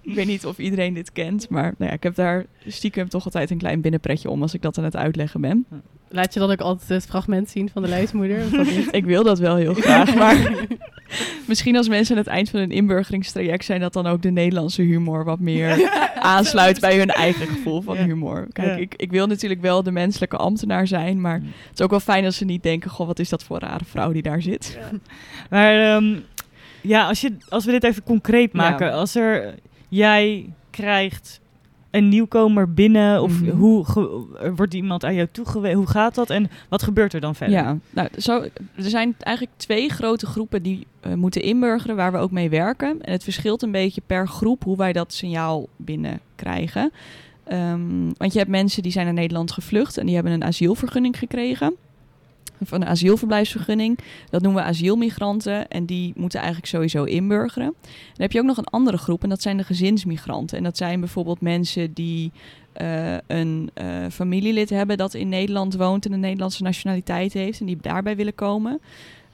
Ik 0.00 0.14
weet 0.14 0.26
niet 0.26 0.46
of 0.46 0.58
iedereen 0.58 0.94
dit 0.94 1.12
kent, 1.12 1.48
maar 1.48 1.74
nou 1.78 1.90
ja, 1.90 1.96
ik 1.96 2.02
heb 2.02 2.14
daar 2.14 2.46
stiekem 2.66 3.08
toch 3.08 3.24
altijd 3.24 3.50
een 3.50 3.58
klein 3.58 3.80
binnenpretje 3.80 4.30
om 4.30 4.42
als 4.42 4.54
ik 4.54 4.62
dat 4.62 4.78
aan 4.78 4.84
het 4.84 4.96
uitleggen 4.96 5.40
ben. 5.40 5.66
Laat 6.10 6.34
je 6.34 6.40
dan 6.40 6.50
ook 6.50 6.60
altijd 6.60 6.88
het 6.88 7.06
fragment 7.06 7.50
zien 7.50 7.70
van 7.70 7.82
de 7.82 7.88
luizenmoeder? 7.88 8.40
ik 8.90 9.04
wil 9.04 9.22
dat 9.22 9.38
wel 9.38 9.56
heel 9.56 9.74
graag, 9.74 10.14
maar 10.14 10.66
misschien 11.48 11.76
als 11.76 11.88
mensen 11.88 12.16
aan 12.16 12.22
het 12.22 12.30
eind 12.30 12.50
van 12.50 12.60
een 12.60 12.70
inburgeringstraject 12.70 13.64
zijn, 13.64 13.80
dat 13.80 13.92
dan 13.92 14.06
ook 14.06 14.22
de 14.22 14.30
Nederlandse 14.30 14.82
humor 14.82 15.24
wat 15.24 15.40
meer 15.40 15.90
aansluit 16.18 16.80
bij 16.80 16.98
hun 16.98 17.10
eigen 17.10 17.46
gevoel 17.46 17.80
van 17.80 17.96
humor. 17.96 18.46
Kijk, 18.52 18.78
ik, 18.78 18.94
ik 18.96 19.10
wil 19.10 19.26
natuurlijk 19.26 19.60
wel 19.60 19.82
de 19.82 19.90
menselijke 19.90 20.36
ambtenaar 20.36 20.86
zijn, 20.86 21.20
maar 21.20 21.34
het 21.34 21.78
is 21.78 21.80
ook 21.80 21.90
wel 21.90 22.00
fijn 22.00 22.24
als 22.24 22.36
ze 22.36 22.44
niet 22.44 22.62
denken, 22.62 22.90
goh, 22.90 23.06
wat 23.06 23.18
is 23.18 23.28
dat 23.28 23.44
voor 23.44 23.62
een 23.62 23.68
rare 23.68 23.84
vrouw 23.84 24.12
die 24.12 24.22
daar 24.22 24.42
zit. 24.42 24.78
Maar 25.50 25.96
um, 25.96 26.24
ja, 26.80 27.06
als, 27.06 27.20
je, 27.20 27.36
als 27.48 27.64
we 27.64 27.70
dit 27.70 27.84
even 27.84 28.02
concreet 28.02 28.52
maken. 28.52 28.92
Als 28.92 29.14
er 29.14 29.54
jij 29.88 30.52
krijgt 30.70 31.40
een 31.90 32.08
nieuwkomer 32.08 32.74
binnen? 32.74 33.22
Of 33.22 33.40
mm 33.40 33.50
hoe 33.50 33.84
wordt 34.56 34.74
iemand 34.74 35.04
aan 35.04 35.14
jou 35.14 35.28
toegewezen? 35.32 35.76
Hoe 35.76 35.86
gaat 35.86 36.14
dat? 36.14 36.30
En 36.30 36.50
wat 36.68 36.82
gebeurt 36.82 37.12
er 37.12 37.20
dan 37.20 37.34
verder? 37.34 37.56
Ja, 37.56 37.78
nou, 37.90 38.08
zo, 38.18 38.42
er 38.74 38.90
zijn 38.90 39.14
eigenlijk 39.18 39.56
twee 39.58 39.88
grote 39.88 40.26
groepen 40.26 40.62
die 40.62 40.86
uh, 41.06 41.14
moeten 41.14 41.42
inburgeren, 41.42 41.96
waar 41.96 42.12
we 42.12 42.18
ook 42.18 42.30
mee 42.30 42.50
werken. 42.50 43.02
En 43.02 43.12
het 43.12 43.24
verschilt 43.24 43.62
een 43.62 43.70
beetje 43.70 44.02
per 44.06 44.28
groep 44.28 44.64
hoe 44.64 44.76
wij 44.76 44.92
dat 44.92 45.12
signaal 45.12 45.68
binnen 45.76 46.20
krijgen. 46.34 46.92
Um, 47.52 48.12
want 48.16 48.32
je 48.32 48.38
hebt 48.38 48.50
mensen 48.50 48.82
die 48.82 48.92
zijn 48.92 49.04
naar 49.04 49.14
Nederland 49.14 49.52
gevlucht 49.52 49.98
en 49.98 50.06
die 50.06 50.14
hebben 50.14 50.32
een 50.32 50.44
asielvergunning 50.44 51.18
gekregen 51.18 51.74
van 52.60 52.80
een 52.80 52.88
asielverblijfsvergunning. 52.88 53.98
Dat 54.30 54.42
noemen 54.42 54.62
we 54.62 54.68
asielmigranten 54.68 55.68
en 55.68 55.84
die 55.84 56.12
moeten 56.16 56.38
eigenlijk 56.38 56.68
sowieso 56.68 57.04
inburgeren. 57.04 57.74
Dan 57.82 57.92
heb 58.16 58.32
je 58.32 58.38
ook 58.38 58.46
nog 58.46 58.56
een 58.56 58.64
andere 58.64 58.98
groep 58.98 59.22
en 59.22 59.28
dat 59.28 59.42
zijn 59.42 59.56
de 59.56 59.64
gezinsmigranten. 59.64 60.56
En 60.58 60.64
dat 60.64 60.76
zijn 60.76 61.00
bijvoorbeeld 61.00 61.40
mensen 61.40 61.92
die 61.92 62.32
uh, 62.80 63.16
een 63.26 63.70
uh, 63.74 64.06
familielid 64.10 64.70
hebben 64.70 64.96
dat 64.96 65.14
in 65.14 65.28
Nederland 65.28 65.74
woont 65.74 66.06
en 66.06 66.12
een 66.12 66.20
Nederlandse 66.20 66.62
nationaliteit 66.62 67.32
heeft 67.32 67.60
en 67.60 67.66
die 67.66 67.78
daarbij 67.80 68.16
willen 68.16 68.34
komen. 68.34 68.80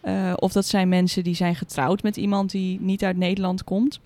Uh, 0.04 0.33
of 0.37 0.52
dat 0.52 0.66
zijn 0.66 0.88
mensen 0.88 1.25
die 1.25 1.35
zijn 1.35 1.54
getrouwd 1.54 2.02
met 2.02 2.16
iemand 2.16 2.50
die 2.50 2.81
niet 2.81 3.04
uit 3.04 3.16
Nederland 3.16 3.64
komt. 3.64 4.00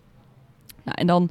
Nou, 0.85 1.01
en 1.01 1.07
dan 1.07 1.31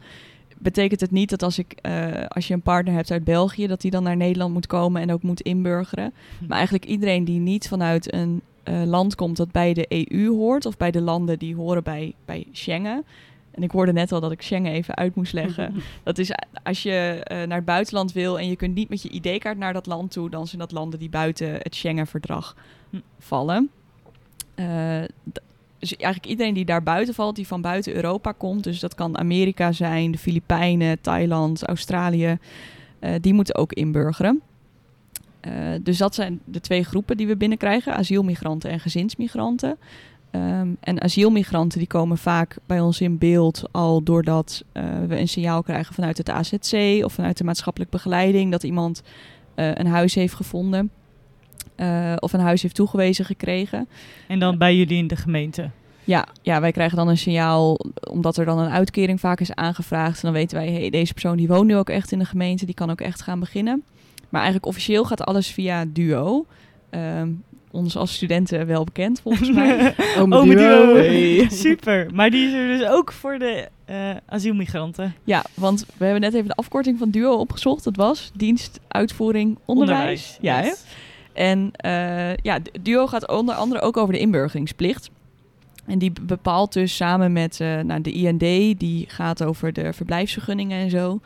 betekent 0.60 1.02
het 1.02 1.12
niet 1.12 1.30
dat 1.30 1.44
als, 1.44 1.60
ik, 1.60 1.76
uh, 1.82 2.26
als 2.28 2.48
je 2.48 2.54
een 2.54 2.62
partner 2.62 2.94
hebt 2.94 3.12
uit 3.12 3.24
België, 3.24 3.68
dat 3.68 3.82
die 3.82 3.92
dan 3.92 4.04
naar 4.04 4.18
Nederland 4.18 4.54
moet 4.54 4.68
komen 4.68 5.02
en 5.02 5.12
ook 5.12 5.24
moet 5.24 5.42
inburgeren. 5.42 6.14
Hm. 6.40 6.46
Maar 6.48 6.58
eigenlijk 6.58 6.86
iedereen 6.86 7.26
die 7.26 7.40
niet 7.40 7.68
vanuit 7.68 8.14
een 8.14 8.42
uh, 8.64 8.84
land 8.84 9.16
komt 9.16 9.38
dat 9.38 9.52
bij 9.52 9.74
de 9.74 9.86
EU 9.90 10.30
hoort, 10.30 10.66
of 10.66 10.78
bij 10.78 10.92
de 10.92 11.02
landen 11.02 11.40
die 11.40 11.56
horen 11.56 11.84
bij, 11.84 12.14
bij 12.26 12.46
Schengen. 12.52 13.06
En 13.52 13.64
ik 13.64 13.72
hoorde 13.72 13.94
net 13.94 14.12
al 14.12 14.20
dat 14.20 14.32
ik 14.32 14.42
Schengen 14.42 14.72
even 14.72 14.96
uit 14.96 15.16
moest 15.16 15.34
leggen. 15.34 15.74
dat 16.04 16.18
is 16.18 16.32
als 16.64 16.84
je 16.84 17.26
uh, 17.32 17.38
naar 17.38 17.58
het 17.58 17.66
buitenland 17.66 18.12
wil 18.12 18.40
en 18.40 18.50
je 18.50 18.56
kunt 18.56 18.76
niet 18.76 18.90
met 18.90 19.02
je 19.02 19.10
ID-kaart 19.10 19.58
naar 19.58 19.74
dat 19.74 19.86
land 19.86 20.12
toe, 20.12 20.30
dan 20.30 20.48
zijn 20.48 20.62
dat 20.62 20.72
landen 20.72 21.00
die 21.00 21.10
buiten 21.10 21.54
het 21.54 21.76
Schengen-verdrag 21.76 22.56
hm. 22.90 22.98
vallen. 23.20 23.70
Uh, 24.56 25.04
dus 25.80 25.96
eigenlijk 25.96 26.32
iedereen 26.32 26.54
die 26.54 26.66
daar 26.66 26.84
buiten 26.84 27.14
valt, 27.14 27.36
die 27.36 27.48
van 27.48 27.62
buiten 27.62 27.96
Europa 27.96 28.32
komt, 28.32 28.64
dus 28.64 28.80
dat 28.80 28.96
kan 28.96 29.18
Amerika 29.18 29.72
zijn, 29.72 30.12
de 30.12 30.18
Filipijnen, 30.18 31.02
Thailand, 31.02 31.64
Australië, 31.64 32.38
uh, 33.00 33.12
die 33.22 33.34
moeten 33.34 33.56
ook 33.56 33.74
inburgeren. 33.74 34.42
Uh, 35.48 35.54
dus 35.82 35.98
dat 35.98 36.16
zijn 36.16 36.40
de 36.46 36.60
twee 36.60 36.84
groepen 36.84 37.18
die 37.18 37.28
we 37.28 37.38
binnenkrijgen: 37.38 37.96
asielmigranten 37.96 38.70
en 38.70 38.80
gezinsmigranten. 38.80 39.78
Um, 40.32 40.78
en 40.80 41.02
asielmigranten 41.02 41.80
die 41.80 41.88
komen 41.88 42.18
vaak 42.18 42.58
bij 42.66 42.80
ons 42.80 43.02
in 43.02 43.18
beeld 43.18 43.64
al 43.72 44.04
doordat 44.04 44.64
uh, 44.74 44.84
we 45.08 45.20
een 45.20 45.28
signaal 45.28 45.64
krijgen 45.64 45.94
vanuit 45.94 46.18
het 46.18 46.30
AZC 46.30 47.04
of 47.04 47.14
vanuit 47.14 47.38
de 47.38 47.44
maatschappelijke 47.44 47.96
begeleiding 47.96 48.52
dat 48.52 48.64
iemand 48.64 49.04
een 49.56 49.88
huis 49.88 50.16
heeft 50.16 50.34
gevonden. 50.34 50.92
Uh, 51.78 52.14
of 52.20 52.34
een 52.34 52.40
huis 52.40 52.62
heeft 52.62 52.76
toegewezen 52.76 53.26
gekregen. 53.26 53.88
En 54.28 54.40
dan 54.40 54.58
bij 54.58 54.76
jullie 54.76 54.98
in 54.98 55.08
de 55.08 55.16
gemeente? 55.16 55.70
Ja, 56.04 56.28
ja, 56.42 56.62
wij 56.62 56.72
krijgen 56.72 56.98
dan 56.98 57.08
een 57.08 57.18
signaal 57.18 57.80
omdat 58.10 58.38
er 58.38 58.46
dan 58.46 58.60
een 58.60 58.72
uitkering 58.72 59.20
vaak 59.20 59.40
is 59.40 59.56
aangevraagd. 59.56 60.16
En 60.16 60.22
dan 60.22 60.34
weten 60.34 60.58
wij, 60.58 60.72
hey, 60.72 60.90
deze 60.90 61.14
persoon 61.14 61.38
die 61.38 61.48
woont 61.48 61.68
nu 61.68 61.76
ook 61.76 61.90
echt 61.90 62.12
in 62.12 62.20
de 62.20 62.26
gemeente, 62.26 62.66
die 62.66 62.76
kan 62.76 62.90
ook 62.90 63.02
echt 63.02 63.22
gaan 63.22 63.40
beginnen. 63.40 63.84
Maar 64.30 64.42
eigenlijk 64.42 64.66
officieel 64.70 65.06
gaat 65.06 65.24
alles 65.24 65.48
via 65.48 65.86
Duo. 65.88 66.46
Um, 66.92 67.44
ons 67.72 67.96
als 67.96 68.14
studenten 68.14 68.68
wel 68.68 68.84
bekend 68.84 69.22
volgens 69.22 69.52
mij. 69.52 69.96
Ome, 70.20 70.38
Ome 70.38 70.56
Duo. 70.56 70.96
Hey. 70.96 71.48
Super. 71.52 72.08
Maar 72.14 72.30
die 72.30 72.48
is 72.48 72.54
er 72.54 72.68
dus 72.78 72.88
ook 72.88 73.12
voor 73.12 73.40
de 73.40 73.68
uh, 73.90 74.10
asielmigranten. 74.26 75.16
Ja, 75.24 75.44
want 75.54 75.86
we 75.98 76.04
hebben 76.04 76.22
net 76.22 76.34
even 76.34 76.48
de 76.48 76.56
afkorting 76.56 76.98
van 77.00 77.10
Duo 77.10 77.34
opgezocht. 77.34 77.84
Dat 77.84 77.96
was 77.96 78.32
dienst, 78.34 78.80
uitvoering, 78.88 79.58
onderwijs. 79.66 80.00
onderwijs 80.00 80.38
ja, 80.42 80.60
yes. 80.60 80.70
hè? 80.70 81.07
En 81.38 81.72
uh, 81.86 82.36
ja, 82.36 82.60
Duo 82.82 83.08
gaat 83.08 83.28
onder 83.28 83.56
andere 83.56 83.82
ook 83.82 83.98
over 83.98 84.14
de 84.14 84.20
inburgeringsplicht. 84.20 85.10
En 85.86 86.00
die 86.00 86.12
bepaalt 86.22 86.74
dus 86.74 86.96
samen 86.96 87.34
met 87.34 87.60
uh, 87.60 87.80
nou, 87.80 88.02
de 88.02 88.12
IND, 88.12 88.80
die 88.80 89.06
gaat 89.10 89.44
over 89.44 89.74
de 89.74 89.94
verblijfsvergunningen 89.94 90.80
en 90.80 90.90
zo, 90.90 91.20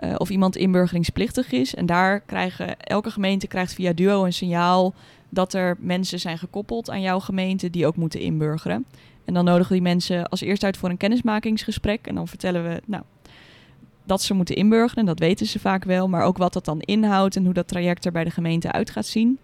uh, 0.00 0.14
of 0.18 0.30
iemand 0.30 0.56
inburgeringsplichtig 0.56 1.52
is. 1.52 1.74
En 1.74 1.86
daar 1.86 2.20
krijgen 2.20 2.80
elke 2.80 3.10
gemeente 3.10 3.46
krijgt 3.46 3.74
via 3.74 3.92
Duo 3.92 4.24
een 4.24 4.32
signaal 4.32 4.94
dat 5.28 5.54
er 5.54 5.76
mensen 5.80 6.20
zijn 6.20 6.38
gekoppeld 6.38 6.90
aan 6.90 7.00
jouw 7.00 7.20
gemeente 7.20 7.70
die 7.70 7.86
ook 7.86 7.96
moeten 7.96 8.20
inburgeren. 8.20 8.86
En 9.24 9.34
dan 9.34 9.44
nodigen 9.44 9.72
die 9.72 9.82
mensen 9.82 10.28
als 10.28 10.40
eerst 10.40 10.64
uit 10.64 10.76
voor 10.76 10.90
een 10.90 10.96
kennismakingsgesprek. 10.96 12.06
En 12.06 12.14
dan 12.14 12.28
vertellen 12.28 12.62
we, 12.62 12.80
nou, 12.86 13.02
dat 14.04 14.22
ze 14.22 14.34
moeten 14.34 14.56
inburgeren. 14.56 14.96
En 14.96 15.06
dat 15.06 15.18
weten 15.18 15.46
ze 15.46 15.58
vaak 15.58 15.84
wel. 15.84 16.08
Maar 16.08 16.24
ook 16.24 16.38
wat 16.38 16.52
dat 16.52 16.64
dan 16.64 16.80
inhoudt 16.80 17.36
en 17.36 17.44
hoe 17.44 17.54
dat 17.54 17.68
traject 17.68 18.04
er 18.04 18.12
bij 18.12 18.24
de 18.24 18.30
gemeente 18.30 18.72
uit 18.72 18.90
gaat 18.90 19.06
zien. 19.06 19.38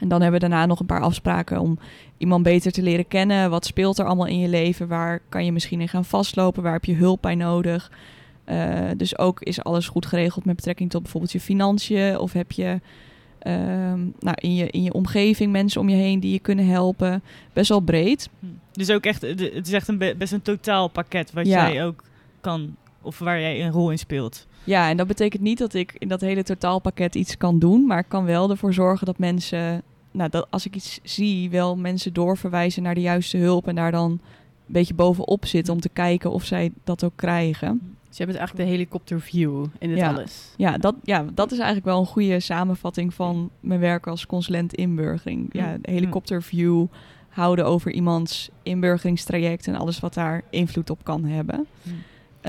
En 0.00 0.08
dan 0.08 0.22
hebben 0.22 0.40
we 0.40 0.48
daarna 0.48 0.66
nog 0.66 0.80
een 0.80 0.86
paar 0.86 1.00
afspraken 1.00 1.60
om 1.60 1.78
iemand 2.18 2.42
beter 2.42 2.72
te 2.72 2.82
leren 2.82 3.08
kennen. 3.08 3.50
Wat 3.50 3.66
speelt 3.66 3.98
er 3.98 4.06
allemaal 4.06 4.26
in 4.26 4.38
je 4.38 4.48
leven? 4.48 4.88
Waar 4.88 5.20
kan 5.28 5.44
je 5.44 5.52
misschien 5.52 5.80
in 5.80 5.88
gaan 5.88 6.04
vastlopen? 6.04 6.62
Waar 6.62 6.72
heb 6.72 6.84
je 6.84 6.94
hulp 6.94 7.22
bij 7.22 7.34
nodig? 7.34 7.90
Uh, 8.46 8.90
dus 8.96 9.18
ook 9.18 9.40
is 9.42 9.62
alles 9.62 9.88
goed 9.88 10.06
geregeld 10.06 10.44
met 10.44 10.56
betrekking 10.56 10.90
tot 10.90 11.02
bijvoorbeeld 11.02 11.32
je 11.32 11.40
financiën? 11.40 12.18
Of 12.18 12.32
heb 12.32 12.52
je 12.52 12.80
uh, 13.42 13.52
nou, 14.18 14.34
in, 14.34 14.54
je, 14.54 14.70
in 14.70 14.82
je 14.82 14.92
omgeving 14.92 15.52
mensen 15.52 15.80
om 15.80 15.88
je 15.88 15.96
heen 15.96 16.20
die 16.20 16.32
je 16.32 16.38
kunnen 16.38 16.66
helpen? 16.66 17.22
Best 17.52 17.68
wel 17.68 17.80
breed. 17.80 18.28
Hm. 18.40 18.46
Dus 18.72 18.90
ook 18.90 19.04
echt, 19.04 19.22
het 19.22 19.66
is 19.66 19.72
echt 19.72 19.88
een 19.88 20.14
best 20.18 20.32
een 20.32 20.42
totaal 20.42 20.88
pakket 20.88 21.32
wat 21.32 21.46
ja. 21.46 21.70
jij 21.70 21.84
ook 21.84 22.04
kan, 22.40 22.76
of 23.02 23.18
waar 23.18 23.40
jij 23.40 23.64
een 23.64 23.72
rol 23.72 23.90
in 23.90 23.98
speelt. 23.98 24.46
Ja, 24.68 24.88
en 24.88 24.96
dat 24.96 25.06
betekent 25.06 25.42
niet 25.42 25.58
dat 25.58 25.74
ik 25.74 25.94
in 25.98 26.08
dat 26.08 26.20
hele 26.20 26.42
totaalpakket 26.42 27.14
iets 27.14 27.36
kan 27.36 27.58
doen, 27.58 27.86
maar 27.86 27.98
ik 27.98 28.08
kan 28.08 28.24
wel 28.24 28.50
ervoor 28.50 28.74
zorgen 28.74 29.06
dat 29.06 29.18
mensen, 29.18 29.82
nou, 30.10 30.30
dat 30.30 30.46
als 30.50 30.66
ik 30.66 30.76
iets 30.76 31.00
zie, 31.02 31.50
wel 31.50 31.76
mensen 31.76 32.12
doorverwijzen 32.12 32.82
naar 32.82 32.94
de 32.94 33.00
juiste 33.00 33.36
hulp 33.36 33.68
en 33.68 33.74
daar 33.74 33.90
dan 33.92 34.10
een 34.10 34.20
beetje 34.66 34.94
bovenop 34.94 35.46
zitten 35.46 35.74
om 35.74 35.80
te 35.80 35.88
kijken 35.88 36.30
of 36.30 36.44
zij 36.44 36.72
dat 36.84 37.04
ook 37.04 37.12
krijgen. 37.16 37.96
Dus 38.08 38.16
je 38.16 38.24
hebt 38.24 38.36
eigenlijk 38.36 38.68
de 38.68 38.74
helikopterview 38.74 39.66
in 39.78 39.88
dit 39.88 39.98
ja. 39.98 40.08
alles. 40.08 40.54
Ja 40.56 40.78
dat, 40.78 40.94
ja, 41.02 41.24
dat 41.34 41.52
is 41.52 41.58
eigenlijk 41.58 41.86
wel 41.86 42.00
een 42.00 42.06
goede 42.06 42.40
samenvatting 42.40 43.14
van 43.14 43.50
mijn 43.60 43.80
werk 43.80 44.06
als 44.06 44.26
consulent 44.26 44.74
inburgering. 44.74 45.48
Ja, 45.52 45.76
de 45.80 45.90
helikopterview 45.90 46.86
houden 47.28 47.66
over 47.66 47.92
iemands 47.92 48.48
inburgeringstraject 48.62 49.66
en 49.66 49.74
alles 49.74 50.00
wat 50.00 50.14
daar 50.14 50.42
invloed 50.50 50.90
op 50.90 51.04
kan 51.04 51.24
hebben. 51.24 51.66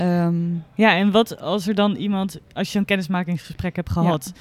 Um, 0.00 0.64
ja, 0.74 0.96
en 0.96 1.10
wat 1.10 1.40
als 1.40 1.66
er 1.66 1.74
dan 1.74 1.94
iemand, 1.94 2.40
als 2.52 2.72
je 2.72 2.78
een 2.78 2.84
kennismakingsgesprek 2.84 3.76
hebt 3.76 3.90
gehad, 3.90 4.32
ja. 4.34 4.40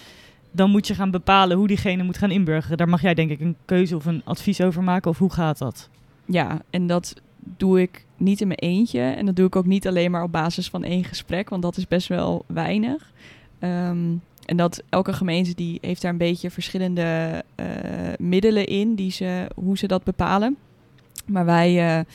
dan 0.52 0.70
moet 0.70 0.88
je 0.88 0.96
gaan 0.96 1.12
bepalen 1.12 1.58
hoe 1.58 1.68
diegene 1.68 2.04
moet 2.04 2.18
gaan 2.18 2.32
inburgeren. 2.32 2.78
Daar 2.78 2.90
mag 2.90 3.02
jij 3.02 3.14
denk 3.14 3.30
ik 3.30 3.40
een 3.40 3.56
keuze 3.66 3.96
of 3.96 4.06
een 4.06 4.22
advies 4.26 4.62
over 4.62 4.84
maken, 4.84 5.12
of 5.12 5.18
hoe 5.18 5.32
gaat 5.32 5.58
dat? 5.58 5.90
Ja, 6.26 6.62
en 6.70 6.88
dat 6.88 7.22
doe 7.58 7.82
ik 7.82 8.06
niet 8.18 8.42
in 8.42 8.48
mijn 8.48 8.60
eentje. 8.60 9.02
En 9.02 9.26
dat 9.26 9.36
doe 9.36 9.46
ik 9.46 9.56
ook 9.56 9.66
niet 9.66 9.88
alleen 9.88 10.12
maar 10.12 10.24
op 10.24 10.32
basis 10.32 10.70
van 10.70 10.84
één 10.84 11.04
gesprek, 11.04 11.50
want 11.50 11.62
dat 11.62 11.78
is 11.78 11.88
best 11.88 12.08
wel 12.08 12.44
weinig. 12.48 13.12
Um, 13.60 14.22
en 14.46 14.58
dat 14.58 14.84
elke 14.90 15.14
gemeente 15.14 15.56
die 15.56 15.78
heeft 15.82 16.02
daar 16.02 16.12
een 16.12 16.18
beetje 16.18 16.52
verschillende 16.52 17.44
uh, 17.56 17.66
middelen 18.20 18.66
in, 18.66 18.96
die 18.96 19.12
ze, 19.12 19.48
hoe 19.56 19.78
ze 19.78 19.88
dat 19.88 20.04
bepalen. 20.04 20.58
Maar 21.26 21.46
wij. 21.46 21.98
Uh, 21.98 22.06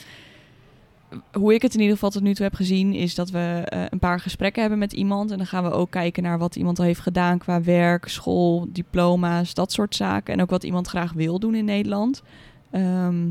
hoe 1.32 1.54
ik 1.54 1.62
het 1.62 1.74
in 1.74 1.80
ieder 1.80 1.94
geval 1.94 2.10
tot 2.10 2.22
nu 2.22 2.34
toe 2.34 2.44
heb 2.44 2.54
gezien, 2.54 2.92
is 2.92 3.14
dat 3.14 3.30
we 3.30 3.62
eh, 3.64 3.82
een 3.88 3.98
paar 3.98 4.20
gesprekken 4.20 4.60
hebben 4.60 4.78
met 4.78 4.92
iemand. 4.92 5.30
En 5.30 5.36
dan 5.36 5.46
gaan 5.46 5.64
we 5.64 5.70
ook 5.70 5.90
kijken 5.90 6.22
naar 6.22 6.38
wat 6.38 6.56
iemand 6.56 6.78
al 6.78 6.84
heeft 6.84 7.00
gedaan 7.00 7.38
qua 7.38 7.62
werk, 7.62 8.08
school, 8.08 8.66
diploma's, 8.68 9.54
dat 9.54 9.72
soort 9.72 9.94
zaken. 9.94 10.34
En 10.34 10.42
ook 10.42 10.50
wat 10.50 10.64
iemand 10.64 10.86
graag 10.86 11.12
wil 11.12 11.38
doen 11.38 11.54
in 11.54 11.64
Nederland. 11.64 12.22
Ehm, 12.70 13.26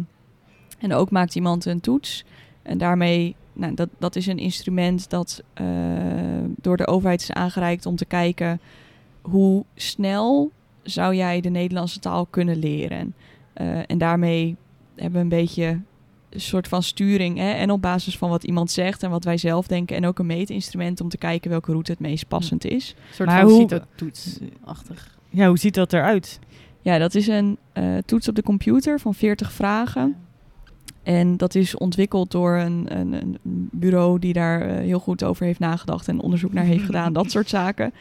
en 0.79 0.93
ook 0.93 1.11
maakt 1.11 1.35
iemand 1.35 1.65
een 1.65 1.79
toets. 1.79 2.25
En 2.61 2.77
daarmee, 2.77 3.35
nou, 3.53 3.73
dat, 3.73 3.89
dat 3.97 4.15
is 4.15 4.27
een 4.27 4.37
instrument 4.37 5.09
dat 5.09 5.43
eh, 5.53 5.65
door 6.61 6.77
de 6.77 6.87
overheid 6.87 7.21
is 7.21 7.31
aangereikt 7.31 7.85
om 7.85 7.95
te 7.95 8.05
kijken 8.05 8.61
hoe 9.21 9.65
snel 9.75 10.51
zou 10.83 11.15
jij 11.15 11.41
de 11.41 11.49
Nederlandse 11.49 11.99
taal 11.99 12.25
kunnen 12.25 12.57
leren. 12.57 13.15
Eh, 13.53 13.79
en 13.87 13.97
daarmee 13.97 14.55
hebben 14.95 15.13
we 15.13 15.19
een 15.19 15.41
beetje 15.41 15.79
soort 16.35 16.67
van 16.67 16.83
sturing. 16.83 17.37
Hè? 17.37 17.51
En 17.51 17.71
op 17.71 17.81
basis 17.81 18.17
van 18.17 18.29
wat 18.29 18.43
iemand 18.43 18.71
zegt 18.71 19.03
en 19.03 19.09
wat 19.09 19.23
wij 19.23 19.37
zelf 19.37 19.67
denken. 19.67 19.95
En 19.95 20.05
ook 20.05 20.19
een 20.19 20.25
meetinstrument 20.25 21.01
om 21.01 21.09
te 21.09 21.17
kijken 21.17 21.49
welke 21.49 21.71
route 21.71 21.91
het 21.91 21.99
meest 21.99 22.27
passend 22.27 22.65
is. 22.65 22.95
Een 22.97 23.13
soort 23.15 23.29
Maar 23.29 23.41
van 23.41 23.49
hoe- 23.49 23.59
CITO-toetsachtig. 23.59 25.17
Ja, 25.29 25.47
hoe 25.47 25.57
ziet 25.57 25.73
dat 25.73 25.93
eruit? 25.93 26.39
Ja, 26.81 26.97
dat 26.97 27.15
is 27.15 27.27
een 27.27 27.57
eh, 27.73 27.97
toets 28.05 28.27
op 28.27 28.35
de 28.35 28.43
computer 28.43 28.99
van 28.99 29.13
40 29.13 29.51
vragen. 29.51 30.15
En 31.03 31.37
dat 31.37 31.55
is 31.55 31.77
ontwikkeld 31.77 32.31
door 32.31 32.57
een, 32.57 32.85
een, 32.97 33.13
een 33.13 33.37
bureau 33.71 34.19
die 34.19 34.33
daar 34.33 34.61
eh, 34.61 34.77
heel 34.77 34.99
goed 34.99 35.23
over 35.23 35.45
heeft 35.45 35.59
nagedacht 35.59 36.07
en 36.07 36.19
onderzoek 36.21 36.53
naar 36.53 36.63
heeft 36.63 36.83
gedaan, 36.85 37.13
dat 37.13 37.31
soort 37.31 37.49
zaken. 37.49 37.93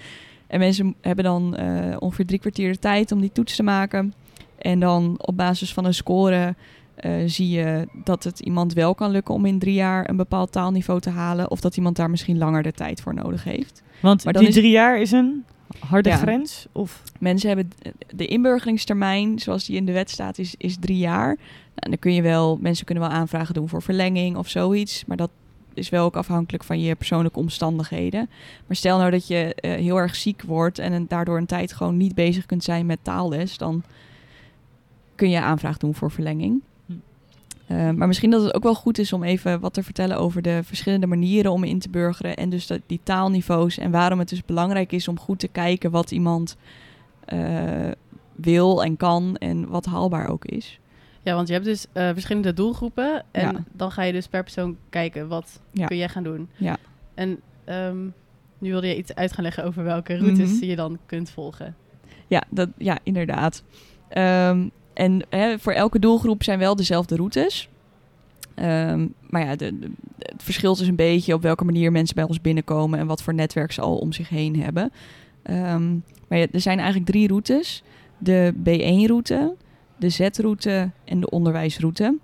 En 0.46 0.58
mensen 0.58 0.94
hebben 1.00 1.24
dan 1.24 1.56
eh, 1.56 1.96
ongeveer 1.98 2.26
drie 2.26 2.38
kwartier 2.38 2.72
de 2.72 2.78
tijd 2.78 3.12
om 3.12 3.20
die 3.20 3.32
toets 3.32 3.56
te 3.56 3.62
maken. 3.62 4.14
En 4.58 4.80
dan 4.80 5.14
op 5.18 5.36
basis 5.36 5.72
van 5.72 5.84
een 5.84 5.94
score 5.94 6.54
eh, 7.02 7.12
zie 7.26 7.48
je 7.48 7.88
dat 8.04 8.24
het 8.24 8.40
iemand 8.40 8.72
wel 8.72 8.94
kan 8.94 9.10
lukken 9.10 9.34
om 9.34 9.46
in 9.46 9.58
drie 9.58 9.74
jaar 9.74 10.08
een 10.08 10.16
bepaald 10.16 10.52
taalniveau 10.52 11.00
te 11.00 11.10
halen. 11.10 11.50
Of 11.50 11.60
dat 11.60 11.76
iemand 11.76 11.96
daar 11.96 12.10
misschien 12.10 12.38
langer 12.38 12.62
de 12.62 12.72
tijd 12.72 13.00
voor 13.00 13.14
nodig 13.14 13.44
heeft. 13.44 13.82
Want 14.00 14.24
Maar 14.24 14.32
dan 14.32 14.42
die 14.42 14.50
is- 14.52 14.56
drie 14.58 14.70
jaar 14.70 15.00
is 15.00 15.10
een 15.12 15.44
harde 15.78 16.08
Ja. 16.08 16.16
grens? 16.16 16.66
Of 16.72 17.02
Mensen 17.18 17.48
hebben 17.48 17.70
de 18.14 18.26
inburgeringstermijn, 18.26 19.38
zoals 19.38 19.64
die 19.64 19.76
in 19.76 19.86
de 19.86 19.92
wet 19.92 20.10
staat, 20.10 20.38
is, 20.38 20.54
is 20.58 20.76
drie 20.80 20.98
jaar. 20.98 21.26
Nou, 21.26 21.38
en 21.74 21.90
dan 21.90 21.98
kun 21.98 22.14
je 22.14 22.22
wel, 22.22 22.58
mensen 22.60 22.84
kunnen 22.86 23.04
wel 23.04 23.12
aanvragen 23.12 23.54
doen 23.54 23.68
voor 23.68 23.82
verlenging 23.82 24.36
of 24.36 24.48
zoiets. 24.48 25.04
Maar 25.06 25.16
dat 25.16 25.30
is 25.74 25.88
wel 25.88 26.04
ook 26.04 26.16
afhankelijk 26.16 26.64
van 26.64 26.80
je 26.80 26.94
persoonlijke 26.94 27.38
omstandigheden. 27.38 28.30
Maar 28.66 28.76
stel 28.76 28.98
nou 28.98 29.10
dat 29.10 29.26
je 29.26 29.54
eh, 29.54 29.70
heel 29.72 29.96
erg 29.96 30.14
ziek 30.14 30.42
wordt 30.42 30.78
en 30.78 30.92
een- 30.92 31.08
daardoor 31.08 31.38
een 31.38 31.46
tijd 31.46 31.72
gewoon 31.72 31.96
niet 31.96 32.14
bezig 32.14 32.46
kunt 32.46 32.64
zijn 32.64 32.86
met 32.86 32.98
taalles, 33.02 33.58
dan 33.58 33.82
kun 35.14 35.30
je 35.30 35.40
aanvraag 35.40 35.76
doen 35.78 35.94
voor 35.94 36.10
verlenging. 36.10 36.60
Eh, 37.66 37.90
maar 37.90 38.06
misschien 38.06 38.30
dat 38.30 38.42
het 38.42 38.54
ook 38.54 38.62
wel 38.62 38.74
goed 38.74 38.98
is 38.98 39.12
om 39.12 39.22
even 39.22 39.60
wat 39.60 39.74
te 39.74 39.82
vertellen 39.82 40.16
over 40.18 40.42
de 40.42 40.60
verschillende 40.64 41.06
manieren 41.06 41.52
om 41.52 41.64
in 41.64 41.78
te 41.78 41.88
burgeren. 41.90 42.36
En 42.36 42.50
dus 42.50 42.70
die 42.86 43.00
taalniveaus. 43.02 43.78
En 43.78 43.90
waarom 43.90 44.18
het 44.18 44.28
dus 44.28 44.44
belangrijk 44.44 44.92
is 44.92 45.08
om 45.08 45.18
goed 45.18 45.38
te 45.38 45.48
kijken 45.48 45.90
wat 45.90 46.10
iemand 46.10 46.56
eh, 47.24 47.90
wil 48.34 48.84
en 48.84 48.96
kan. 48.96 49.36
En 49.36 49.68
wat 49.68 49.84
haalbaar 49.84 50.28
ook 50.28 50.44
is. 50.44 50.80
Ja, 51.22 51.34
want 51.34 51.46
je 51.48 51.52
hebt 51.54 51.64
dus 51.66 51.86
eh, 51.92 52.08
verschillende 52.12 52.52
doelgroepen. 52.52 53.24
En 53.30 53.52
Ja. 53.52 53.64
dan 53.72 53.90
ga 53.92 54.02
je 54.02 54.12
dus 54.12 54.26
per 54.26 54.42
persoon 54.42 54.76
kijken 54.88 55.28
wat 55.28 55.60
Ja. 55.70 55.86
kun 55.86 55.96
jij 55.96 56.08
gaan 56.08 56.22
doen. 56.22 56.48
Ja. 56.56 56.76
En 57.14 57.40
ehm, 57.64 58.02
nu 58.58 58.70
wilde 58.70 58.86
je 58.86 58.96
iets 58.96 59.14
uit 59.14 59.32
gaan 59.32 59.44
leggen 59.44 59.64
over 59.64 59.84
welke 59.84 60.16
routes 60.18 60.50
Mhm. 60.52 60.64
je 60.64 60.76
dan 60.76 60.98
kunt 61.06 61.30
volgen. 61.30 61.76
Ja, 62.26 62.42
dat, 62.50 62.68
ja 62.78 62.98
inderdaad. 63.02 63.62
Ehm, 64.08 64.68
en 64.94 65.22
hè, 65.28 65.58
voor 65.58 65.72
elke 65.72 65.98
doelgroep 65.98 66.42
zijn 66.42 66.58
wel 66.58 66.76
dezelfde 66.76 67.16
routes. 67.16 67.68
Ehm, 68.54 69.06
maar 69.30 69.44
ja, 69.44 69.56
de, 69.56 69.78
de- 69.78 69.90
het 70.18 70.42
verschilt 70.42 70.78
dus 70.78 70.86
een 70.88 70.96
beetje 70.96 71.34
op 71.34 71.42
welke 71.42 71.64
manier 71.64 71.92
mensen 71.92 72.14
bij 72.14 72.24
ons 72.24 72.40
binnenkomen 72.40 72.98
en 72.98 73.06
wat 73.06 73.22
voor 73.22 73.34
netwerk 73.34 73.72
ze 73.72 73.80
al 73.80 73.96
om 73.96 74.12
zich 74.12 74.28
heen 74.28 74.60
hebben. 74.62 74.92
Ehm, 75.42 75.92
maar 76.28 76.38
ja, 76.38 76.46
er 76.52 76.60
zijn 76.60 76.78
eigenlijk 76.78 77.10
drie 77.10 77.28
routes: 77.28 77.82
de 78.18 78.52
B1-route, 78.58 79.54
de 79.96 80.08
Z-route 80.08 80.90
en 81.04 81.20
de 81.20 81.30
onderwijsroute. 81.30 82.18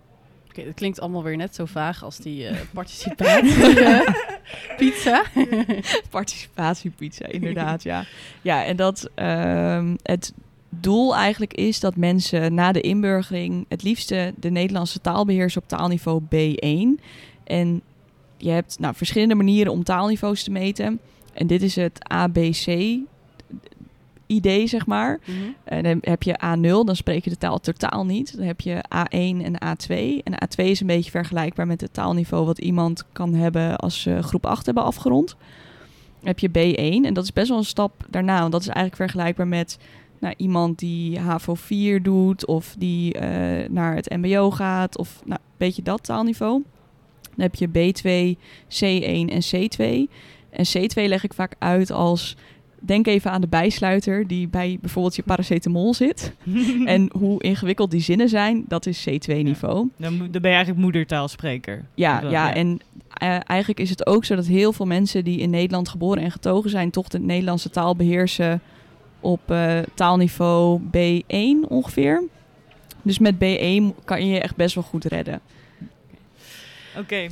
Oké, 0.49 0.65
dat 0.65 0.75
klinkt 0.75 1.01
allemaal 1.01 1.23
weer 1.23 1.37
net 1.37 1.55
zo 1.55 1.65
vaag 1.65 2.05
als 2.05 2.17
die 2.19 2.47
eh, 2.47 2.57
participatie 2.73 3.81
eh, 3.81 4.09
pizza. 4.79 5.23
Participatiepizza, 6.11 7.27
inderdaad, 7.27 7.83
ja. 7.83 8.05
Ja, 8.43 8.65
en 8.65 8.77
dat 8.77 9.11
ehm, 9.15 9.95
het 10.03 10.33
doel 10.69 11.17
eigenlijk 11.17 11.55
is 11.55 11.81
dat 11.81 11.97
mensen 11.97 12.55
na 12.55 12.73
de 12.73 12.81
inburgering 12.81 13.65
het 13.69 13.83
liefste 13.83 14.35
de 14.37 14.51
Nederlandse 14.51 15.01
taal 15.01 15.25
beheersen 15.25 15.63
op 15.63 15.69
taalniveau 15.69 16.23
B1. 16.23 17.05
En 17.45 17.83
je 18.37 18.51
hebt 18.51 18.79
nou, 18.79 18.95
verschillende 18.95 19.35
manieren 19.35 19.73
om 19.73 19.85
taalniveaus 19.85 20.43
te 20.43 20.51
meten. 20.51 21.01
En 21.33 21.47
dit 21.47 21.63
is 21.63 21.77
het 21.77 22.09
ABC-idee, 22.09 23.07
zeg 24.67 24.87
maar. 24.87 25.21
Mhm. 25.25 25.37
En 25.65 25.83
dan 25.83 25.99
heb 26.01 26.23
je 26.23 26.41
A0, 26.45 26.85
dan 26.85 26.97
spreek 26.97 27.25
je 27.25 27.31
de 27.31 27.37
taal 27.37 27.61
totaal 27.61 28.05
niet. 28.07 28.37
Dan 28.37 28.47
heb 28.47 28.61
je 28.61 28.85
A1 28.89 29.43
en 29.45 29.55
A2. 29.55 30.23
En 30.23 30.33
A2 30.33 30.65
is 30.65 30.81
een 30.81 30.87
beetje 30.87 31.11
vergelijkbaar 31.11 31.67
met 31.67 31.81
het 31.81 31.93
taalniveau 31.93 32.47
wat 32.47 32.59
iemand 32.59 33.05
kan 33.13 33.35
hebben 33.35 33.77
als 33.77 34.01
ze 34.01 34.23
groep 34.23 34.47
8 34.47 34.67
hebben 34.67 34.85
afgerond. 34.85 35.37
Dan 36.21 36.35
heb 36.37 36.39
je 36.39 36.49
B1 36.49 37.05
en 37.07 37.15
dat 37.15 37.25
is 37.25 37.33
best 37.33 37.49
wel 37.49 37.59
een 37.59 37.65
stap 37.65 38.07
daarna. 38.11 38.41
Want 38.41 38.53
dat 38.53 38.61
is 38.61 38.69
eigenlijk 38.69 38.97
vergelijkbaar 38.97 39.49
met 39.49 39.79
nou, 40.21 40.35
iemand 40.37 40.79
die 40.79 41.19
HAVO 41.19 41.55
4 41.55 42.03
doet 42.03 42.47
of 42.47 42.75
die 42.79 43.15
eh, 43.15 43.69
naar 43.71 43.95
het 43.95 44.11
mbo 44.11 44.51
gaat. 44.51 44.99
Of 44.99 45.21
nou, 45.25 45.41
een 45.41 45.55
beetje 45.57 45.83
dat 45.83 46.05
taalniveau. 46.05 46.63
Dan 47.37 47.49
heb 47.51 47.55
je 47.55 47.69
B2, 47.69 48.39
C1 48.69 49.33
en 49.33 49.43
C2. 49.43 50.11
En 50.51 50.67
C2 50.67 51.09
leg 51.09 51.25
ik 51.25 51.35
vaak 51.35 51.55
uit 51.59 51.91
als... 51.91 52.37
Denk 52.81 53.07
even 53.07 53.31
aan 53.31 53.41
de 53.41 53.49
bijsluiter 53.49 54.27
die 54.27 54.49
bij 54.49 54.79
bijvoorbeeld 54.81 55.17
je 55.17 55.23
paracetamol 55.23 55.95
zit. 55.95 56.33
En 56.85 57.11
hoe 57.13 57.43
ingewikkeld 57.43 57.91
die 57.91 58.01
zinnen 58.01 58.29
zijn, 58.29 58.65
dat 58.69 58.87
is 58.87 59.09
C2-niveau. 59.09 59.89
dan, 59.97 60.19
ben 60.19 60.41
je 60.41 60.49
eigenlijk 60.49 60.79
moedertaalspreker. 60.79 61.85
Ja, 61.95 62.21
ja. 62.21 62.55
en 62.55 62.81
eh, 63.09 63.39
eigenlijk 63.45 63.81
is 63.81 63.91
het 63.91 64.07
ook 64.07 64.25
zo 64.25 64.35
dat 64.35 64.47
heel 64.47 64.73
veel 64.73 64.87
mensen 64.87 65.25
die 65.25 65.39
in 65.39 65.51
Nederland 65.51 65.89
geboren 65.89 66.23
en 66.23 66.31
getogen 66.31 66.71
zijn, 66.71 66.91
toch 66.91 67.09
de 67.09 67.21
Nederlandse 67.21 67.71
taal 67.71 67.97
beheersen 67.97 68.61
op 69.21 69.41
eh, 69.51 69.79
taalniveau 69.95 70.81
B1 70.81 71.69
ongeveer. 71.69 72.23
Dus 73.03 73.19
met 73.19 73.35
B1 73.35 74.05
kan 74.05 74.27
je 74.27 74.33
je 74.33 74.41
echt 74.41 74.57
best 74.57 74.75
wel 74.75 74.85
goed 74.85 75.05
redden. 75.05 75.41
Oké. 76.99 77.27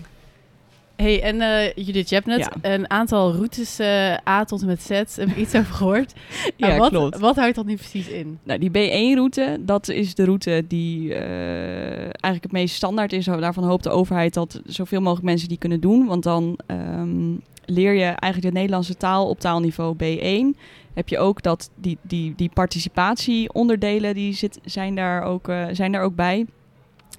Hey, 0.96 1.22
en 1.22 1.40
eh, 1.40 1.72
Judith, 1.74 2.08
je 2.08 2.14
hebt 2.14 2.26
net 2.26 2.38
Ja. 2.38 2.52
een 2.74 2.90
aantal 2.90 3.32
routes 3.32 3.80
uh, 3.80 4.14
A 4.28 4.44
tot 4.44 4.60
en 4.60 4.66
met 4.66 4.82
Z, 4.82 4.88
heb 4.88 5.28
ik 5.28 5.36
iets 5.36 5.54
over 5.54 5.74
gehoord. 5.74 6.12
Ja, 6.56 6.76
wat, 6.76 6.88
klopt. 6.88 7.18
Wat 7.18 7.36
houdt 7.36 7.54
dat 7.54 7.66
nu 7.66 7.74
precies 7.74 8.08
in? 8.08 8.38
Nou, 8.42 8.58
die 8.58 8.70
B1-route, 8.70 9.58
dat 9.60 9.88
is 9.88 10.14
de 10.14 10.24
route 10.24 10.64
die 10.68 11.14
eh, 11.14 12.00
eigenlijk 12.00 12.42
het 12.42 12.52
meest 12.52 12.74
standaard 12.74 13.12
is. 13.12 13.24
Daarvan 13.24 13.64
hoopt 13.64 13.82
de 13.84 13.90
overheid 13.90 14.34
dat 14.34 14.60
zoveel 14.66 15.00
mogelijk 15.00 15.24
mensen 15.26 15.48
die 15.48 15.58
kunnen 15.58 15.80
doen. 15.80 16.06
Want 16.06 16.22
dan 16.22 16.58
ehm, 16.66 17.32
leer 17.64 17.92
je 17.92 18.04
eigenlijk 18.04 18.42
de 18.54 18.58
Nederlandse 18.60 18.96
taal 18.96 19.28
op 19.28 19.40
taalniveau 19.40 19.96
B1. 19.96 20.58
Heb 20.96 21.08
je 21.08 21.18
ook 21.18 21.42
dat 21.42 21.70
die, 21.74 21.98
die, 22.02 22.32
die 22.36 22.50
participatieonderdelen, 22.54 24.14
die 24.14 24.32
zit, 24.34 24.58
zijn, 24.64 24.94
daar 24.94 25.22
ook, 25.22 25.48
eh, 25.48 25.64
zijn 25.72 25.92
daar 25.92 26.02
ook 26.02 26.14
bij. 26.14 26.46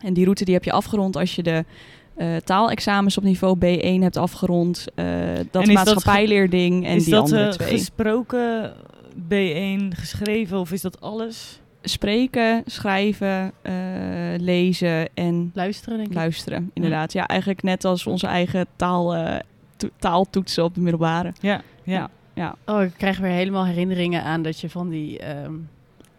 En 0.01 0.13
die 0.13 0.23
route 0.23 0.45
die 0.45 0.53
heb 0.53 0.63
je 0.63 0.71
afgerond 0.71 1.15
als 1.15 1.35
je 1.35 1.43
de 1.43 1.65
eh, 2.15 2.35
taalexamens 2.35 3.17
op 3.17 3.23
niveau 3.23 3.57
B1 3.57 4.01
hebt 4.01 4.17
afgerond. 4.17 4.85
eh, 4.95 5.05
dat 5.51 5.65
maatschappijleerding 5.65 6.85
en 6.85 6.95
is 6.95 7.03
die 7.03 7.13
dat 7.13 7.23
andere 7.23 7.49
twee. 7.49 7.67
gesproken 7.69 8.73
B1 9.27 9.95
geschreven 9.97 10.57
of 10.59 10.71
is 10.71 10.81
dat 10.81 11.01
alles? 11.01 11.59
spreken, 11.81 12.63
schrijven, 12.65 13.53
lezen 14.37 15.09
en 15.13 15.51
Luisteren, 15.53 15.97
denk 15.97 16.09
ik. 16.09 16.15
luisteren. 16.15 16.71
Inderdaad, 16.73 17.13
ja, 17.13 17.27
eigenlijk 17.27 17.63
net 17.63 17.85
als 17.85 18.05
onze 18.07 18.27
eigen 18.27 18.65
taal, 18.75 19.15
to- 19.77 19.89
taaltoetsen 19.99 20.63
op 20.63 20.73
de 20.75 20.81
middelbare. 20.81 21.33
Ja, 21.41 21.61
ja. 21.83 21.93
Ja. 21.93 22.09
Oh, 22.65 22.81
ik 22.81 22.93
krijg 22.97 23.17
weer 23.17 23.31
helemaal 23.31 23.65
herinneringen 23.65 24.23
aan 24.23 24.41
dat 24.41 24.59
je 24.59 24.69
van 24.69 24.89
die... 24.89 25.19
ehm, 25.19 25.53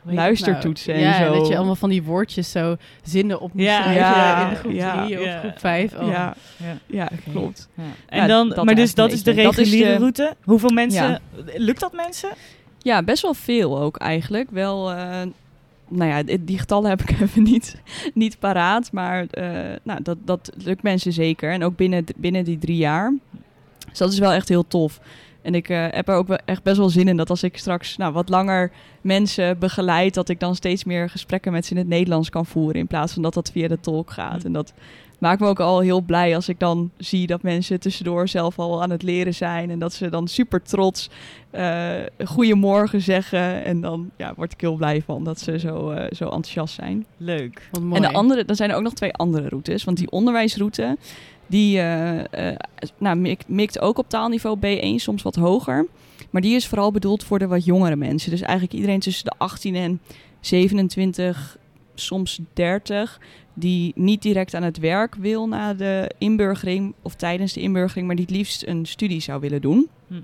Luistertoetsen 0.02 0.94
nou? 0.94 1.04
en 1.06 1.10
ja, 1.10 1.26
zo. 1.26 1.38
dat 1.38 1.48
je 1.48 1.56
allemaal 1.56 1.74
van 1.76 1.88
die 1.88 2.02
woordjes 2.02 2.50
zo 2.50 2.76
zinnen 3.02 3.40
op 3.40 3.52
moet 3.52 3.62
Ja, 3.62 3.82
schrijven 3.82 4.02
ja, 4.04 4.42
in 4.44 4.48
de 4.50 4.56
groep 4.56 4.72
ja, 4.72 5.04
3 5.04 5.18
of 5.18 5.24
ja. 5.24 5.38
groep 5.38 5.58
5. 5.58 5.94
Oh. 5.98 6.08
Ja, 6.08 6.34
ja. 6.56 6.76
ja 6.86 7.08
klopt. 7.32 7.68
Ja. 7.74 7.82
En 8.06 8.18
Ja, 8.18 8.26
dan, 8.26 8.48
dat 8.48 8.64
maar 8.64 8.74
dus 8.74 8.94
dat 8.94 9.12
is 9.12 9.22
de 9.22 9.30
reguliere 9.30 9.90
de- 9.92 9.96
route. 9.98 10.34
Hoeveel 10.44 10.70
mensen? 10.70 11.20
Lukt 11.54 11.80
dat 11.80 11.92
mensen? 11.92 12.28
Ja, 12.78 13.02
best 13.02 13.22
wel 13.22 13.34
veel 13.34 13.78
ook 13.80 13.96
eigenlijk. 13.96 14.50
Wel, 14.50 14.90
eh, 14.90 14.96
nou 15.88 16.10
ja, 16.10 16.22
die 16.22 16.44
die 16.44 16.58
getallen 16.58 16.90
heb 16.90 17.00
ik 17.02 17.10
even 17.20 17.42
niet, 17.42 17.80
niet 18.14 18.38
paraat. 18.38 18.92
Maar 18.92 19.26
eh, 19.30 19.76
nou, 19.82 20.02
dat, 20.02 20.16
dat 20.24 20.50
lukt 20.64 20.82
mensen 20.82 21.12
zeker. 21.12 21.52
En 21.52 21.64
ook 21.64 21.76
binnen, 21.76 22.04
binnen 22.16 22.44
die 22.44 22.58
drie 22.58 22.76
jaar. 22.76 23.12
Dus 23.88 23.98
dat 23.98 24.12
is 24.12 24.18
wel 24.18 24.32
echt 24.32 24.48
heel 24.48 24.66
tof. 24.68 25.00
En 25.42 25.54
ik 25.54 25.68
eh, 25.68 25.86
heb 25.90 26.08
er 26.08 26.14
ook 26.14 26.28
wel 26.28 26.38
echt 26.44 26.62
best 26.62 26.76
wel 26.76 26.88
zin 26.88 27.08
in 27.08 27.16
dat 27.16 27.30
als 27.30 27.42
ik 27.42 27.56
straks 27.56 27.96
nou, 27.96 28.12
wat 28.12 28.28
langer 28.28 28.70
mensen 29.00 29.58
begeleid, 29.58 30.14
dat 30.14 30.28
ik 30.28 30.40
dan 30.40 30.54
steeds 30.54 30.84
meer 30.84 31.10
gesprekken 31.10 31.52
met 31.52 31.66
ze 31.66 31.72
in 31.72 31.78
het 31.78 31.88
Nederlands 31.88 32.30
kan 32.30 32.46
voeren. 32.46 32.80
In 32.80 32.86
plaats 32.86 33.12
van 33.12 33.22
dat 33.22 33.34
dat 33.34 33.50
via 33.50 33.68
de 33.68 33.80
tolk 33.80 34.10
gaat. 34.10 34.40
Hm. 34.40 34.46
En 34.46 34.52
dat 34.52 34.72
maakt 35.18 35.40
me 35.40 35.46
ook 35.46 35.60
al 35.60 35.80
heel 35.80 36.00
blij 36.00 36.34
als 36.34 36.48
ik 36.48 36.58
dan 36.58 36.90
zie 36.96 37.26
dat 37.26 37.42
mensen 37.42 37.80
tussendoor 37.80 38.28
zelf 38.28 38.58
al 38.58 38.82
aan 38.82 38.90
het 38.90 39.02
leren 39.02 39.34
zijn. 39.34 39.70
En 39.70 39.78
dat 39.78 39.92
ze 39.92 40.08
dan 40.08 40.28
super 40.28 40.62
trots 40.62 41.10
uh, 41.52 41.90
goedemorgen 42.24 43.00
zeggen. 43.00 43.64
En 43.64 43.80
dan 43.80 44.10
ja, 44.16 44.32
word 44.36 44.52
ik 44.52 44.60
heel 44.60 44.74
blij 44.74 45.02
van 45.02 45.24
dat 45.24 45.40
ze 45.40 45.58
zo, 45.58 45.90
uh, 45.90 46.04
zo 46.10 46.24
enthousiast 46.24 46.74
zijn. 46.74 47.06
Leuk. 47.16 47.70
En 47.92 48.02
de 48.02 48.12
andere, 48.12 48.44
dan 48.44 48.56
zijn 48.56 48.70
er 48.70 48.76
ook 48.76 48.82
nog 48.82 48.94
twee 48.94 49.12
andere 49.12 49.48
routes. 49.48 49.84
Want 49.84 49.96
die 49.96 50.10
onderwijsroute, 50.10 50.96
die 51.48 51.78
uh, 51.78 52.20
nou, 52.98 53.16
mikt, 53.16 53.48
mikt 53.48 53.80
ook 53.80 53.98
op 53.98 54.08
taalniveau 54.08 54.58
B1, 54.58 54.94
soms 54.94 55.22
wat 55.22 55.34
hoger. 55.34 55.86
Maar 56.30 56.42
die 56.42 56.54
is 56.54 56.66
vooral 56.66 56.90
bedoeld 56.90 57.24
voor 57.24 57.38
de 57.38 57.46
wat 57.46 57.64
jongere 57.64 57.96
mensen. 57.96 58.30
Dus 58.30 58.40
eigenlijk 58.40 58.72
iedereen 58.72 59.00
tussen 59.00 59.24
de 59.24 59.32
18 59.38 59.74
en 59.74 60.00
27, 60.40 61.58
soms 61.94 62.40
30, 62.52 63.20
die 63.54 63.92
niet 63.94 64.22
direct 64.22 64.54
aan 64.54 64.62
het 64.62 64.78
werk 64.78 65.14
wil 65.14 65.48
na 65.48 65.74
de 65.74 66.10
inburgering 66.18 66.94
of 67.02 67.14
tijdens 67.14 67.52
de 67.52 67.60
inburgering, 67.60 68.06
maar 68.06 68.16
die 68.16 68.24
het 68.24 68.34
liefst 68.34 68.66
een 68.66 68.86
studie 68.86 69.20
zou 69.20 69.40
willen 69.40 69.60
doen. 69.60 69.88
Hm. 70.06 70.14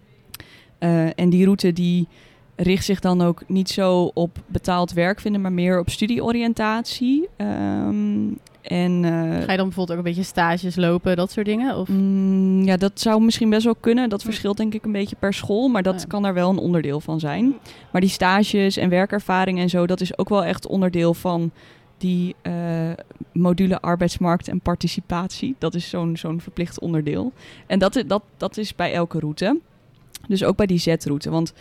Uh, 0.81 1.19
en 1.19 1.31
die 1.31 1.45
route 1.45 1.73
die 1.73 2.09
richt 2.57 2.85
zich 2.85 3.01
dan 3.01 3.23
ook 3.23 3.43
niet 3.47 3.69
zo 3.69 4.11
op 4.15 4.39
betaald 4.47 4.93
werk 4.93 5.21
vinden, 5.21 5.41
maar 5.41 5.53
meer 5.53 5.79
op 5.79 5.91
studieoriëntatie. 5.91 7.29
Um, 7.37 8.39
en, 8.64 9.03
uh, 9.03 9.11
Ga 9.11 9.50
je 9.50 9.57
dan 9.57 9.66
bijvoorbeeld 9.66 9.90
ook 9.90 9.96
een 9.96 10.03
beetje 10.03 10.22
stages 10.22 10.77
lopen, 10.77 11.16
dat 11.16 11.31
soort 11.31 11.46
dingen? 11.46 11.77
Of? 11.77 11.88
Mm, 11.88 12.62
ja, 12.62 12.77
dat 12.77 13.00
zou 13.00 13.22
misschien 13.22 13.50
best 13.50 13.64
wel 13.64 13.74
kunnen. 13.81 14.09
Dat 14.09 14.22
verschilt 14.22 14.57
denk 14.57 14.74
ik 14.74 14.85
een 14.85 14.92
beetje 14.92 15.16
per 15.18 15.35
school, 15.35 15.68
maar 15.68 15.83
dat 15.83 16.00
ja. 16.00 16.07
kan 16.07 16.22
daar 16.22 16.35
wel 16.35 16.50
een 16.50 16.59
onderdeel 16.59 17.00
van 17.00 17.20
zijn. 17.20 17.55
Maar 17.90 18.00
die 18.00 18.11
stages 18.11 18.77
en 18.77 18.88
werkervaring 18.88 19.59
en 19.59 19.68
zo, 19.68 19.87
dat 19.87 20.00
is 20.00 20.18
ook 20.18 20.29
wel 20.29 20.44
echt 20.44 20.66
onderdeel 20.66 21.14
van 21.14 21.50
die 21.98 22.35
uh, 22.42 22.53
module 23.33 23.81
arbeidsmarkt 23.81 24.48
en 24.48 24.61
participatie. 24.61 25.55
Dat 25.59 25.74
is 25.74 25.88
zo'n 25.88 26.16
zo'n 26.16 26.40
verplicht 26.40 26.81
onderdeel. 26.81 27.33
En 27.66 27.79
dat, 27.79 28.05
dat, 28.07 28.22
dat 28.37 28.57
is 28.57 28.74
bij 28.74 28.92
elke 28.92 29.18
route. 29.18 29.61
Dus 30.29 30.44
ook 30.44 30.57
bij 30.57 30.66
die 30.66 30.79
Z-route. 30.79 31.31
Want 31.31 31.53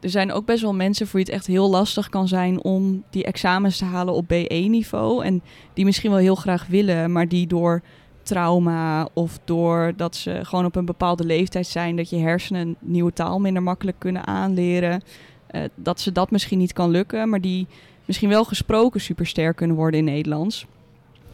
er 0.00 0.10
zijn 0.10 0.32
ook 0.32 0.44
best 0.44 0.62
wel 0.62 0.74
mensen 0.74 1.06
voor 1.06 1.16
wie 1.16 1.24
het 1.24 1.34
echt 1.34 1.46
heel 1.46 1.70
lastig 1.70 2.08
kan 2.08 2.28
zijn 2.28 2.62
om 2.62 3.04
die 3.10 3.24
examens 3.24 3.76
te 3.76 3.84
halen 3.84 4.14
op 4.14 4.24
B1-niveau. 4.24 5.24
En 5.24 5.42
die 5.74 5.84
misschien 5.84 6.10
wel 6.10 6.18
heel 6.20 6.34
graag 6.34 6.66
willen, 6.66 7.12
maar 7.12 7.28
die 7.28 7.46
door 7.46 7.82
trauma 8.22 9.08
of 9.12 9.38
door 9.44 9.92
dat 9.96 10.16
ze 10.16 10.40
gewoon 10.42 10.64
op 10.64 10.76
een 10.76 10.84
bepaalde 10.84 11.24
leeftijd 11.24 11.66
zijn, 11.66 11.96
dat 11.96 12.10
je 12.10 12.16
hersenen 12.16 12.76
nieuwe 12.80 13.12
taal 13.12 13.38
minder 13.38 13.62
makkelijk 13.62 13.98
kunnen 13.98 14.26
aanleren. 14.26 15.02
Uh, 15.50 15.62
dat 15.74 16.00
ze 16.00 16.12
dat 16.12 16.30
misschien 16.30 16.58
niet 16.58 16.72
kan 16.72 16.90
lukken, 16.90 17.28
maar 17.28 17.40
die 17.40 17.66
misschien 18.04 18.28
wel 18.28 18.44
gesproken 18.44 19.00
supersterk 19.00 19.56
kunnen 19.56 19.76
worden 19.76 19.98
in 19.98 20.06
Nederlands. 20.06 20.66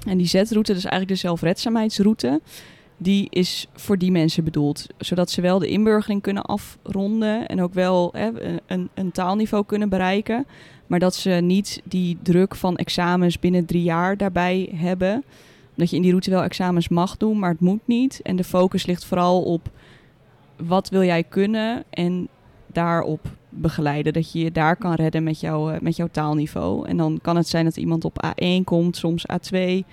En 0.06 0.18
die 0.18 0.26
Z-route, 0.26 0.72
dus 0.72 0.84
eigenlijk 0.84 1.08
de 1.08 1.14
zelfredzaamheidsroute, 1.14 2.40
die 2.96 3.26
is 3.30 3.66
voor 3.74 3.98
die 3.98 4.10
mensen 4.10 4.44
bedoeld. 4.44 4.86
Zodat 4.98 5.30
ze 5.30 5.40
wel 5.40 5.58
de 5.58 5.68
inburgering 5.68 6.22
kunnen 6.22 6.42
afronden 6.42 7.46
en 7.46 7.62
ook 7.62 7.74
wel 7.74 8.10
hè, 8.12 8.30
een, 8.66 8.88
een 8.94 9.12
taalniveau 9.12 9.64
kunnen 9.66 9.88
bereiken. 9.88 10.46
Maar 10.86 10.98
dat 10.98 11.14
ze 11.14 11.30
niet 11.30 11.82
die 11.84 12.18
druk 12.22 12.54
van 12.54 12.76
examens 12.76 13.38
binnen 13.38 13.64
drie 13.64 13.82
jaar 13.82 14.16
daarbij 14.16 14.72
hebben. 14.74 15.24
Dat 15.74 15.90
je 15.90 15.96
in 15.96 16.02
die 16.02 16.10
route 16.10 16.30
wel 16.30 16.42
examens 16.42 16.88
mag 16.88 17.16
doen, 17.16 17.38
maar 17.38 17.50
het 17.50 17.60
moet 17.60 17.86
niet. 17.86 18.20
En 18.22 18.36
de 18.36 18.44
focus 18.44 18.86
ligt 18.86 19.04
vooral 19.04 19.42
op 19.42 19.70
wat 20.56 20.88
wil 20.88 21.02
jij 21.02 21.22
kunnen 21.22 21.84
en 21.90 22.28
daarop 22.66 23.20
begeleiden. 23.48 24.12
Dat 24.12 24.32
je 24.32 24.38
je 24.38 24.52
daar 24.52 24.76
kan 24.76 24.94
redden 24.94 25.22
met, 25.22 25.40
jou, 25.40 25.78
met 25.80 25.96
jouw 25.96 26.08
taalniveau. 26.10 26.88
En 26.88 26.96
dan 26.96 27.18
kan 27.22 27.36
het 27.36 27.48
zijn 27.48 27.64
dat 27.64 27.76
iemand 27.76 28.04
op 28.04 28.24
A1 28.26 28.64
komt, 28.64 28.96
soms 28.96 29.24
A2. 29.32 29.84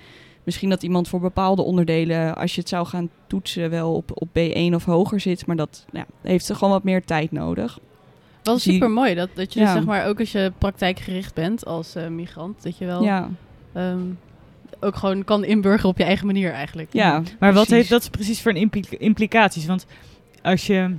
Misschien 0.44 0.68
dat 0.68 0.82
iemand 0.82 1.08
voor 1.08 1.20
bepaalde 1.20 1.62
onderdelen, 1.62 2.36
als 2.36 2.54
je 2.54 2.60
het 2.60 2.68
zou 2.68 2.86
gaan 2.86 3.10
toetsen, 3.26 3.70
wel 3.70 3.94
op, 3.94 4.10
op 4.14 4.28
B1 4.28 4.74
of 4.74 4.84
hoger 4.84 5.20
zit. 5.20 5.46
Maar 5.46 5.56
dat 5.56 5.84
ja, 5.92 6.06
heeft 6.20 6.52
gewoon 6.52 6.72
wat 6.72 6.84
meer 6.84 7.04
tijd 7.04 7.32
nodig. 7.32 7.78
Wel 8.42 8.58
super 8.58 8.90
mooi 8.90 9.14
dat, 9.14 9.28
dat 9.34 9.52
je 9.52 9.60
ja. 9.60 9.66
dus 9.66 9.74
zeg 9.74 9.84
maar 9.84 10.06
ook 10.06 10.20
als 10.20 10.32
je 10.32 10.52
praktijkgericht 10.58 11.34
bent 11.34 11.66
als 11.66 11.96
uh, 11.96 12.06
migrant, 12.06 12.62
dat 12.62 12.78
je 12.78 12.84
wel 12.84 13.02
ja. 13.02 13.30
um, 13.76 14.18
ook 14.80 14.96
gewoon 14.96 15.24
kan 15.24 15.44
inburgeren 15.44 15.90
op 15.90 15.98
je 15.98 16.04
eigen 16.04 16.26
manier 16.26 16.52
eigenlijk. 16.52 16.92
Ja, 16.92 17.12
maar 17.12 17.22
precies. 17.38 17.54
wat 17.54 17.68
heeft 17.68 17.88
dat 17.88 18.10
precies 18.10 18.42
voor 18.42 18.52
impl 18.52 18.80
implicaties? 18.98 19.66
Want 19.66 19.86
als 20.42 20.66
je 20.66 20.96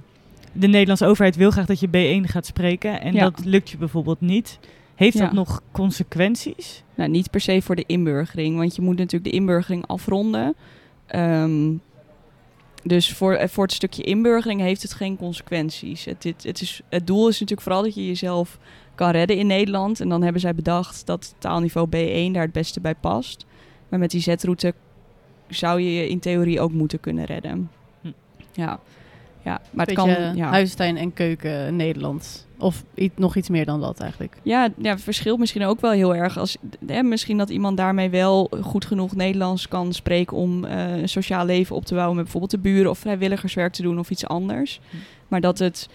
de 0.52 0.68
Nederlandse 0.68 1.06
overheid 1.06 1.36
wil 1.36 1.52
graag 1.52 1.66
dat 1.66 1.80
je 1.80 1.88
B1 1.88 2.30
gaat 2.30 2.46
spreken 2.46 3.02
en 3.02 3.14
Ja. 3.14 3.30
dat 3.30 3.46
lukt 3.46 3.70
je 3.70 3.78
bijvoorbeeld 3.78 4.22
niet. 4.22 4.60
Heeft 4.96 5.18
dat 5.18 5.32
nog 5.32 5.62
consequenties? 5.72 6.84
Nou, 6.96 7.10
niet 7.10 7.32
per 7.32 7.42
se 7.42 7.62
voor 7.62 7.76
de 7.76 7.84
inburgering, 7.88 8.58
want 8.58 8.76
je 8.76 8.82
moet 8.82 8.98
natuurlijk 8.98 9.32
de 9.32 9.38
inburgering 9.38 9.88
afronden. 9.88 10.56
Ehm, 11.06 11.72
dus 12.84 13.14
voor, 13.14 13.34
eh, 13.34 13.48
voor 13.48 13.64
het 13.64 13.74
stukje 13.74 14.04
inburgering 14.04 14.62
heeft 14.62 14.82
het 14.82 14.94
geen 14.94 15.18
consequenties. 15.18 16.06
Het, 16.06 16.22
dit, 16.22 16.44
het, 16.44 16.62
is, 16.62 16.82
het 16.90 17.08
doel 17.08 17.28
is 17.28 17.40
natuurlijk 17.40 17.62
vooral 17.62 17.84
dat 17.84 17.96
je 17.96 18.06
jezelf 18.06 18.58
kan 18.96 19.10
redden 19.10 19.38
in 19.38 19.48
Nederland. 19.48 20.00
En 20.00 20.10
dan 20.10 20.22
hebben 20.24 20.42
zij 20.42 20.56
bedacht 20.56 21.06
dat 21.06 21.36
taalniveau 21.38 21.88
B1 21.88 22.32
daar 22.34 22.44
het 22.44 22.52
beste 22.52 22.80
bij 22.80 22.96
past. 22.96 23.46
Maar 23.90 24.00
met 24.00 24.12
die 24.12 24.22
Z-route 24.22 24.74
zou 25.48 25.82
je 25.82 25.94
je 25.94 26.10
in 26.10 26.20
theorie 26.20 26.62
ook 26.62 26.72
moeten 26.72 27.00
kunnen 27.00 27.26
redden. 27.26 27.70
Hm. 28.02 28.12
Ja. 28.52 28.80
Ja, 29.44 29.62
maar 29.72 29.86
het 29.86 29.96
Beetje 29.96 30.16
kan... 30.16 30.36
Ja. 30.36 30.50
huistuin 30.50 30.98
en 30.98 31.14
keuken 31.14 31.76
Nederlands. 31.76 32.46
Of 32.58 32.84
iets, 32.96 33.14
nog 33.18 33.36
iets 33.36 33.50
meer 33.50 33.66
dan 33.66 33.82
dat 33.82 34.00
eigenlijk. 34.00 34.38
Ja, 34.44 34.70
ja, 34.78 34.92
het 34.92 35.02
verschilt 35.02 35.40
misschien 35.40 35.64
ook 35.64 35.82
wel 35.82 35.92
heel 35.92 36.16
erg. 36.16 36.38
Als, 36.38 36.58
hè, 36.88 37.04
misschien 37.04 37.38
dat 37.38 37.50
iemand 37.50 37.78
daarmee 37.78 38.10
wel 38.10 38.52
goed 38.62 38.86
genoeg 38.86 39.16
Nederlands 39.16 39.68
kan 39.68 39.94
spreken 39.94 40.38
om 40.38 40.66
eh, 40.66 40.98
een 40.98 41.10
sociaal 41.10 41.46
leven 41.46 41.76
op 41.76 41.86
te 41.86 41.94
bouwen 41.94 42.16
met 42.16 42.24
bijvoorbeeld 42.24 42.52
de 42.64 42.70
buren 42.70 42.90
of 42.90 42.98
vrijwilligerswerk 43.00 43.74
te 43.74 43.82
doen 43.82 44.00
of 44.00 44.10
iets 44.10 44.28
anders. 44.28 44.80
Hm. 44.90 44.96
Maar 45.28 45.42
dat 45.42 45.60
het 45.60 45.90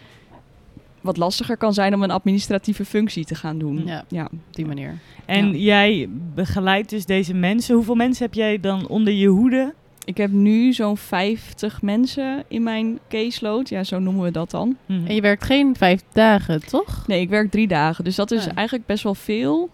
wat 1.00 1.16
lastiger 1.16 1.56
kan 1.56 1.74
zijn 1.74 1.94
om 1.94 2.02
een 2.02 2.10
administratieve 2.10 2.84
functie 2.84 3.24
te 3.24 3.34
gaan 3.34 3.58
doen. 3.58 3.86
Ja. 3.86 4.04
ja. 4.08 4.24
Op 4.32 4.38
die 4.54 4.66
manier. 4.66 4.98
En 5.24 5.50
Ja. 5.50 5.56
jij 5.56 6.08
begeleidt 6.34 6.90
dus 6.90 7.06
deze 7.06 7.34
mensen. 7.34 7.74
Hoeveel 7.74 7.94
mensen 7.94 8.24
heb 8.24 8.34
jij 8.34 8.60
dan 8.60 8.88
onder 8.88 9.12
je 9.12 9.28
hoede? 9.28 9.74
Ik 10.08 10.16
heb 10.16 10.30
nu 10.30 10.72
zo'n 10.72 10.96
50 10.96 11.82
mensen 11.82 12.44
in 12.48 12.62
mijn 12.62 12.98
caseload. 13.08 13.68
Ja, 13.68 13.84
zo 13.84 13.98
noemen 13.98 14.22
we 14.24 14.30
dat 14.30 14.50
dan. 14.50 14.76
Mhm. 14.86 15.06
En 15.06 15.14
je 15.14 15.20
werkt 15.20 15.44
geen 15.44 15.76
vijf 15.76 16.02
dagen, 16.12 16.66
toch? 16.66 17.04
Nee, 17.06 17.20
ik 17.20 17.28
werk 17.28 17.50
drie 17.50 17.66
dagen. 17.68 18.04
Dus 18.04 18.16
dat 18.16 18.30
is 18.30 18.44
Ja. 18.44 18.54
eigenlijk 18.54 18.86
best 18.86 19.02
wel 19.02 19.14
veel. 19.14 19.70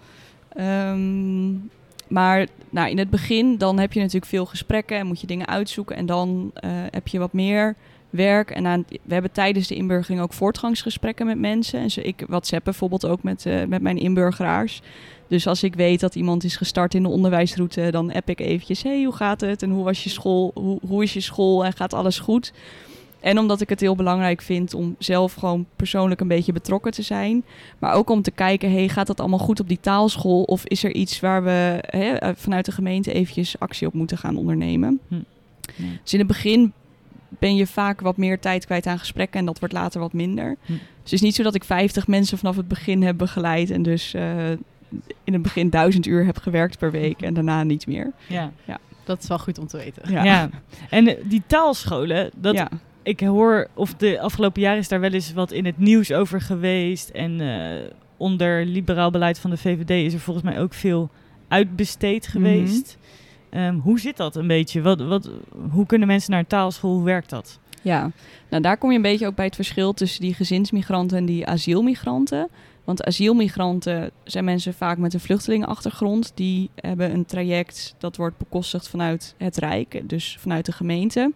Ehm, 0.49 1.53
maar 2.09 2.47
nou, 2.71 2.91
in 2.91 2.99
het 2.99 3.11
begin 3.11 3.59
dan 3.59 3.79
heb 3.79 3.93
je 3.93 3.99
natuurlijk 4.01 4.27
veel 4.27 4.47
gesprekken 4.47 4.99
en 4.99 5.07
moet 5.07 5.21
je 5.21 5.27
dingen 5.27 5.47
uitzoeken. 5.49 5.97
En 5.97 6.07
dan 6.07 6.51
eh, 6.55 6.71
heb 6.91 7.09
je 7.09 7.19
wat 7.19 7.33
meer 7.33 7.75
werk. 8.15 8.51
En 8.51 8.67
aan, 8.67 8.85
we 8.89 9.13
hebben 9.13 9.33
tijdens 9.33 9.67
de 9.67 9.75
inburgering 9.75 10.21
ook 10.21 10.33
voortgangsgesprekken 10.33 11.27
met 11.27 11.39
mensen. 11.39 11.81
En 11.81 11.91
zo, 11.91 12.01
ik 12.03 12.25
WhatsApp 12.29 12.65
bijvoorbeeld 12.65 13.07
ook 13.07 13.23
met, 13.23 13.47
eh, 13.47 13.65
met 13.65 13.83
mijn 13.83 13.99
inburgeraars. 13.99 14.83
Dus 15.29 15.47
als 15.47 15.63
ik 15.63 15.75
weet 15.75 16.01
dat 16.01 16.15
iemand 16.15 16.45
is 16.45 16.57
gestart 16.57 16.95
in 16.95 17.03
de 17.03 17.09
onderwijsroute, 17.09 17.91
dan 17.91 18.13
app 18.13 18.29
ik 18.29 18.41
eventjes: 18.41 18.83
hey, 18.83 19.03
hoe 19.05 19.15
gaat 19.15 19.41
het? 19.41 19.63
En 19.63 19.71
hoe 19.71 19.85
was 19.85 20.05
je 20.05 20.11
school? 20.11 20.51
Hoe, 20.55 20.79
hoe 20.87 21.03
is 21.03 21.13
je 21.13 21.21
school? 21.21 21.65
En 21.65 21.73
gaat 21.73 21.95
alles 21.95 22.19
goed? 22.19 22.53
En 23.21 23.39
omdat 23.39 23.61
ik 23.61 23.69
het 23.69 23.81
heel 23.81 23.97
belangrijk 23.97 24.43
vind 24.43 24.75
om 24.75 24.95
zelf 24.99 25.35
gewoon 25.35 25.67
persoonlijk 25.77 26.21
een 26.21 26.29
beetje 26.29 26.53
betrokken 26.53 26.93
te 26.93 27.03
zijn. 27.03 27.45
Maar 27.79 27.95
ook 27.95 28.11
om 28.11 28.23
te 28.23 28.31
kijken, 28.31 28.73
hey, 28.73 28.89
gaat 28.89 29.07
dat 29.07 29.21
allemaal 29.21 29.39
goed 29.39 29.61
op 29.61 29.69
die 29.69 29.81
taalschool? 29.81 30.43
Of 30.43 30.65
is 30.65 30.85
er 30.85 30.95
iets 30.95 31.21
waar 31.21 31.45
we 31.45 31.79
hè, 31.87 32.13
eh, 32.13 32.31
vanuit 32.35 32.65
de 32.65 32.73
gemeente 32.73 33.13
eventjes 33.13 33.59
actie 33.59 33.87
op 33.87 33.93
moeten 33.93 34.19
gaan 34.19 34.37
ondernemen? 34.37 35.01
Hm. 35.09 35.15
Ja. 35.77 35.85
Dus 36.03 36.13
in 36.13 36.19
het 36.19 36.29
begin 36.29 36.73
ben 37.39 37.57
je 37.57 37.67
vaak 37.67 38.01
wat 38.01 38.17
meer 38.17 38.41
tijd 38.41 38.65
kwijt 38.65 38.87
aan 38.87 38.99
gesprekken 38.99 39.41
en 39.41 39.47
dat 39.47 39.59
wordt 39.59 39.75
later 39.75 40.01
wat 40.01 40.13
minder. 40.13 40.57
Hm. 40.65 40.73
Dus 40.73 40.81
het 41.03 41.13
is 41.13 41.21
niet 41.21 41.35
zo 41.35 41.43
dat 41.43 41.55
ik 41.55 41.65
50 41.65 42.07
mensen 42.07 42.39
vanaf 42.39 42.57
het 42.57 42.69
begin 42.69 43.03
heb 43.03 43.19
begeleid 43.19 43.71
en 43.71 43.83
dus 43.83 44.15
eh, 44.15 44.51
in 45.25 45.33
het 45.33 45.43
begin 45.43 45.71
duizend 45.71 46.07
uur 46.07 46.25
heb 46.25 46.39
gewerkt 46.39 46.79
per 46.79 46.91
week 46.91 47.23
en 47.23 47.35
daarna 47.35 47.63
niet 47.63 47.87
meer. 47.87 48.13
Ja. 48.27 48.53
Dat 49.05 49.23
is 49.23 49.29
wel 49.29 49.39
goed 49.39 49.59
om 49.59 49.67
te 49.67 49.77
weten. 49.77 50.13
Ja. 50.13 50.25
Ja. 50.25 50.51
En 50.91 51.09
eh, 51.09 51.25
die 51.25 51.43
taalscholen, 51.47 52.31
dat, 52.37 52.55
ja. 52.55 52.69
ik 53.03 53.21
hoor, 53.21 53.69
of 53.75 53.95
de 53.95 54.21
afgelopen 54.21 54.63
jaren 54.63 54.79
is 54.79 54.89
daar 54.89 55.01
wel 55.01 55.13
eens 55.13 55.33
wat 55.33 55.53
in 55.53 55.65
het 55.65 55.79
nieuws 55.79 56.13
over 56.13 56.41
geweest. 56.41 57.09
En 57.09 57.41
eh, 57.41 57.91
onder 58.17 58.67
liberaal 58.67 59.11
beleid 59.11 59.39
van 59.39 59.51
de 59.51 59.57
VVD 59.57 59.91
is 59.91 60.15
er 60.15 60.21
volgens 60.21 60.45
mij 60.45 60.61
ook 60.61 60.75
veel 60.75 61.11
uitbesteed 61.49 62.27
geweest. 62.27 62.99
Ehm, 63.55 63.79
hoe 63.79 64.01
zit 64.01 64.17
dat 64.17 64.37
een 64.37 64.47
beetje? 64.47 64.83
Wat, 64.83 65.01
wat, 65.01 65.31
hoe 65.71 65.87
kunnen 65.87 66.09
mensen 66.09 66.31
naar 66.31 66.41
een 66.41 66.47
taalschool? 66.47 66.95
Hoe 66.95 67.05
werkt 67.05 67.31
dat? 67.31 67.59
Ja, 67.83 68.11
nou 68.49 68.63
daar 68.63 68.77
kom 68.77 68.91
je 68.91 68.97
een 68.97 69.03
beetje 69.03 69.27
ook 69.27 69.35
bij 69.35 69.45
het 69.45 69.55
verschil 69.55 69.93
tussen 69.93 70.21
die 70.21 70.35
gezinsmigranten 70.35 71.19
en 71.19 71.25
die 71.25 71.47
asielmigranten. 71.47 72.49
Want 72.85 73.05
asielmigranten 73.05 74.11
zijn 74.25 74.45
mensen 74.45 74.75
vaak 74.75 74.99
met 74.99 75.15
een 75.15 75.21
vluchtelingenachtergrond. 75.21 76.33
Die 76.35 76.71
hebben 76.75 77.15
een 77.15 77.25
traject 77.25 77.95
dat 77.99 78.17
wordt 78.17 78.39
bekostigd 78.39 78.89
vanuit 78.89 79.35
het 79.39 79.57
Rijk, 79.57 80.03
dus 80.05 80.37
vanuit 80.41 80.67
de 80.67 80.73
gemeente. 80.73 81.33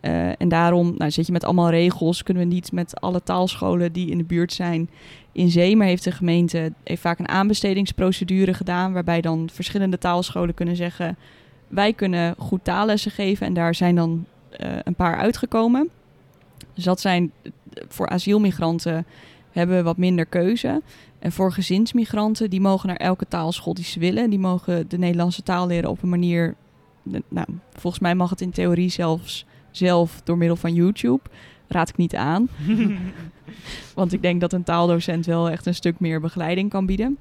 Eh, 0.00 0.40
en 0.40 0.48
daarom 0.48 0.94
nou, 0.98 1.10
zit 1.10 1.26
je 1.26 1.32
met 1.32 1.44
allemaal 1.44 1.70
regels. 1.70 2.22
Kunnen 2.22 2.48
we 2.48 2.54
niet 2.54 2.72
met 2.72 3.00
alle 3.00 3.22
taalscholen 3.22 3.92
die 3.92 4.10
in 4.10 4.18
de 4.18 4.24
buurt 4.24 4.52
zijn 4.52 4.90
in 5.32 5.50
zee. 5.50 5.76
Maar 5.76 5.86
heeft 5.86 6.04
de 6.04 6.12
gemeente 6.12 6.72
heeft 6.84 7.00
vaak 7.00 7.18
een 7.18 7.28
aanbestedingsprocedure 7.28 8.54
gedaan. 8.54 8.92
Waarbij 8.92 9.20
dan 9.20 9.48
verschillende 9.52 9.98
taalscholen 9.98 10.54
kunnen 10.54 10.76
zeggen. 10.76 11.16
Wij 11.74 11.92
kunnen 11.92 12.34
goed 12.38 12.64
taallessen 12.64 13.10
geven 13.10 13.46
en 13.46 13.54
daar 13.54 13.74
zijn 13.74 13.94
dan 13.94 14.24
eh, 14.50 14.76
een 14.84 14.94
paar 14.94 15.16
uitgekomen. 15.16 15.88
Dus 16.74 16.84
dat 16.84 17.00
zijn 17.00 17.32
voor 17.88 18.08
asielmigranten 18.08 19.06
hebben 19.50 19.76
we 19.76 19.82
wat 19.82 19.96
minder 19.96 20.26
keuze. 20.26 20.82
En 21.18 21.32
voor 21.32 21.52
gezinsmigranten, 21.52 22.50
die 22.50 22.60
mogen 22.60 22.88
naar 22.88 22.96
elke 22.96 23.28
taalschool 23.28 23.74
die 23.74 23.84
ze 23.84 23.98
willen. 23.98 24.30
Die 24.30 24.38
mogen 24.38 24.88
de 24.88 24.98
Nederlandse 24.98 25.42
taal 25.42 25.66
leren 25.66 25.90
op 25.90 26.02
een 26.02 26.08
manier. 26.08 26.54
Nou, 27.28 27.46
volgens 27.72 28.02
mij 28.02 28.14
mag 28.14 28.30
het 28.30 28.40
in 28.40 28.50
theorie 28.50 28.88
zelfs 28.88 29.46
zelf 29.70 30.20
door 30.24 30.38
middel 30.38 30.56
van 30.56 30.74
YouTube. 30.74 31.20
Raad 31.68 31.88
ik 31.88 31.96
niet 31.96 32.14
aan. 32.14 32.48
Want 33.94 34.12
ik 34.12 34.22
denk 34.22 34.40
dat 34.40 34.52
een 34.52 34.62
taaldocent 34.62 35.26
wel 35.26 35.50
echt 35.50 35.66
een 35.66 35.74
stuk 35.74 36.00
meer 36.00 36.20
begeleiding 36.20 36.70
kan 36.70 36.86
bieden. 36.86 37.18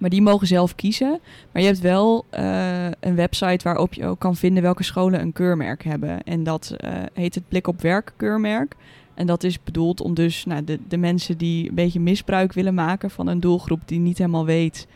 Maar 0.00 0.10
die 0.10 0.22
mogen 0.22 0.46
zelf 0.46 0.74
kiezen. 0.74 1.20
Maar 1.52 1.62
je 1.62 1.68
hebt 1.68 1.80
wel 1.80 2.24
uh, 2.34 2.84
een 3.00 3.14
website 3.14 3.64
waarop 3.64 3.94
je 3.94 4.06
ook 4.06 4.18
kan 4.18 4.36
vinden 4.36 4.62
welke 4.62 4.82
scholen 4.82 5.20
een 5.20 5.32
keurmerk 5.32 5.84
hebben. 5.84 6.22
En 6.22 6.42
dat 6.44 6.74
uh, 6.84 6.90
heet 7.12 7.34
het 7.34 7.48
Blik 7.48 7.66
op 7.66 7.80
Werk 7.80 8.12
keurmerk. 8.16 8.76
En 9.14 9.26
dat 9.26 9.44
is 9.44 9.62
bedoeld 9.62 10.00
om 10.00 10.14
dus 10.14 10.44
nou, 10.44 10.64
de, 10.64 10.78
de 10.88 10.96
mensen 10.96 11.38
die 11.38 11.68
een 11.68 11.74
beetje 11.74 12.00
misbruik 12.00 12.52
willen 12.52 12.74
maken 12.74 13.10
van 13.10 13.26
een 13.26 13.40
doelgroep 13.40 13.80
die 13.84 13.98
niet 13.98 14.18
helemaal 14.18 14.44
weet 14.44 14.86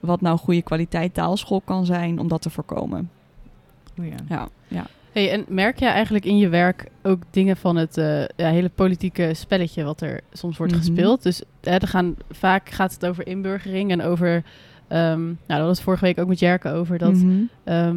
wat 0.00 0.20
nou 0.20 0.38
goede 0.38 0.62
kwaliteit 0.62 1.14
taalschool 1.14 1.60
kan 1.60 1.86
zijn, 1.86 2.18
om 2.18 2.28
dat 2.28 2.42
te 2.42 2.50
voorkomen. 2.50 3.10
Oh 4.00 4.06
ja. 4.06 4.14
Ja, 4.28 4.48
ja. 4.68 4.86
Hey, 5.12 5.30
en 5.32 5.44
merk 5.48 5.78
jij 5.78 5.90
eigenlijk 5.90 6.24
in 6.24 6.38
je 6.38 6.48
werk 6.48 6.86
ook 7.02 7.22
dingen 7.30 7.56
van 7.56 7.76
het 7.76 7.96
uh, 7.96 8.20
ja, 8.36 8.50
hele 8.50 8.68
politieke 8.68 9.30
spelletje 9.34 9.84
wat 9.84 10.00
er 10.00 10.20
soms 10.32 10.56
wordt 10.58 10.72
Mhm. 10.72 10.80
gespeeld? 10.82 11.22
Dus 11.22 11.42
hè, 11.60 11.70
er 11.76 11.88
gaan, 11.88 12.14
vaak 12.30 12.68
gaat 12.70 12.92
het 12.92 13.06
over 13.06 13.26
inburgering 13.26 13.90
en 13.90 14.02
over... 14.02 14.42
ehm 14.88 15.22
nou, 15.24 15.34
dat 15.46 15.66
was 15.66 15.82
vorige 15.82 16.04
week 16.04 16.18
ook 16.18 16.28
met 16.28 16.38
Jerke 16.38 16.70
over 16.70 16.98
dat 16.98 17.14
Mhm. 17.14 17.42
ehm, 17.64 17.96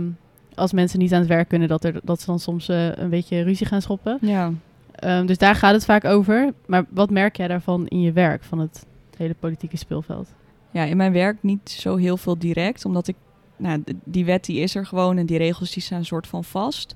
als 0.56 0.74
mensen 0.74 1.00
niet 1.00 1.14
aan 1.14 1.20
het 1.20 1.28
werk 1.30 1.48
kunnen, 1.48 1.68
dat, 1.68 1.84
er, 1.84 2.00
dat 2.04 2.20
ze 2.20 2.26
dan 2.26 2.40
soms 2.40 2.70
eh, 2.70 2.96
een 2.96 3.10
beetje 3.10 3.42
ruzie 3.42 3.66
gaan 3.68 3.82
schoppen. 3.82 4.18
ja. 4.22 4.52
Ehm, 4.96 5.26
dus 5.26 5.38
daar 5.38 5.56
gaat 5.56 5.74
het 5.74 5.86
vaak 5.86 6.06
over. 6.06 6.54
Maar 6.66 6.86
wat 6.90 7.10
merk 7.10 7.38
jij 7.38 7.48
daarvan 7.48 7.88
in 7.88 8.02
je 8.02 8.12
werk, 8.12 8.44
van 8.44 8.60
het 8.60 8.86
hele 9.18 9.36
politieke 9.40 9.78
speelveld? 9.78 10.34
Ja, 10.72 10.84
in 10.84 10.98
mijn 10.98 11.12
werk 11.14 11.38
niet 11.42 11.70
zo 11.70 11.96
heel 11.96 12.18
veel 12.18 12.38
direct, 12.38 12.86
omdat 12.86 13.08
ik, 13.08 13.16
nou, 13.58 13.84
die 14.04 14.26
wet 14.26 14.46
die 14.46 14.60
is 14.60 14.76
er 14.76 14.86
gewoon 14.86 15.18
en 15.18 15.26
die 15.26 15.38
regels 15.38 15.72
die 15.72 15.84
staan 15.84 15.98
een 15.98 16.06
soort 16.06 16.28
van 16.28 16.44
vast. 16.44 16.96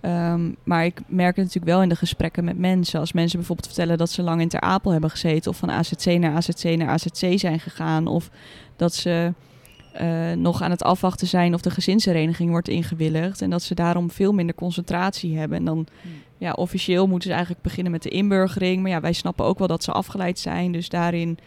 Ehm, 0.00 0.52
maar 0.64 0.84
ik 0.84 1.00
merk 1.06 1.36
het 1.36 1.44
natuurlijk 1.44 1.72
wel 1.72 1.82
in 1.82 1.88
de 1.88 1.96
gesprekken 1.96 2.44
met 2.44 2.58
mensen. 2.58 3.00
Als 3.00 3.12
mensen 3.12 3.38
bijvoorbeeld 3.38 3.66
vertellen 3.66 3.98
dat 3.98 4.10
ze 4.10 4.22
lang 4.22 4.40
in 4.40 4.48
Ter 4.48 4.60
Apel 4.60 4.90
hebben 4.90 5.10
gezeten, 5.10 5.50
of 5.50 5.56
van 5.56 5.70
AZC 5.70 6.04
naar 6.04 6.34
AZC 6.34 6.64
naar 6.76 6.88
AZC 6.88 7.38
zijn 7.38 7.60
gegaan, 7.60 8.06
of 8.06 8.30
dat 8.76 8.94
ze 8.94 9.32
eh, 9.92 10.32
nog 10.32 10.62
aan 10.62 10.70
het 10.70 10.82
afwachten 10.82 11.26
zijn 11.26 11.54
of 11.54 11.60
de 11.60 11.70
gezinshereniging 11.70 12.50
wordt 12.50 12.68
ingewilligd 12.68 13.42
en 13.42 13.50
dat 13.50 13.62
ze 13.62 13.74
daarom 13.74 14.10
veel 14.10 14.32
minder 14.32 14.54
concentratie 14.54 15.38
hebben. 15.38 15.58
En 15.58 15.64
dan 15.64 15.86
ja, 16.38 16.52
officieel 16.52 17.06
moeten 17.06 17.28
ze 17.28 17.34
eigenlijk 17.34 17.64
beginnen 17.64 17.92
met 17.92 18.02
de 18.02 18.08
inburgering. 18.08 18.82
Maar 18.82 18.90
ja, 18.90 19.00
wij 19.00 19.12
snappen 19.12 19.44
ook 19.44 19.58
wel 19.58 19.66
dat 19.66 19.84
ze 19.84 19.92
afgeleid 19.92 20.38
zijn. 20.38 20.72
Dus 20.72 20.88
daarin 20.88 21.38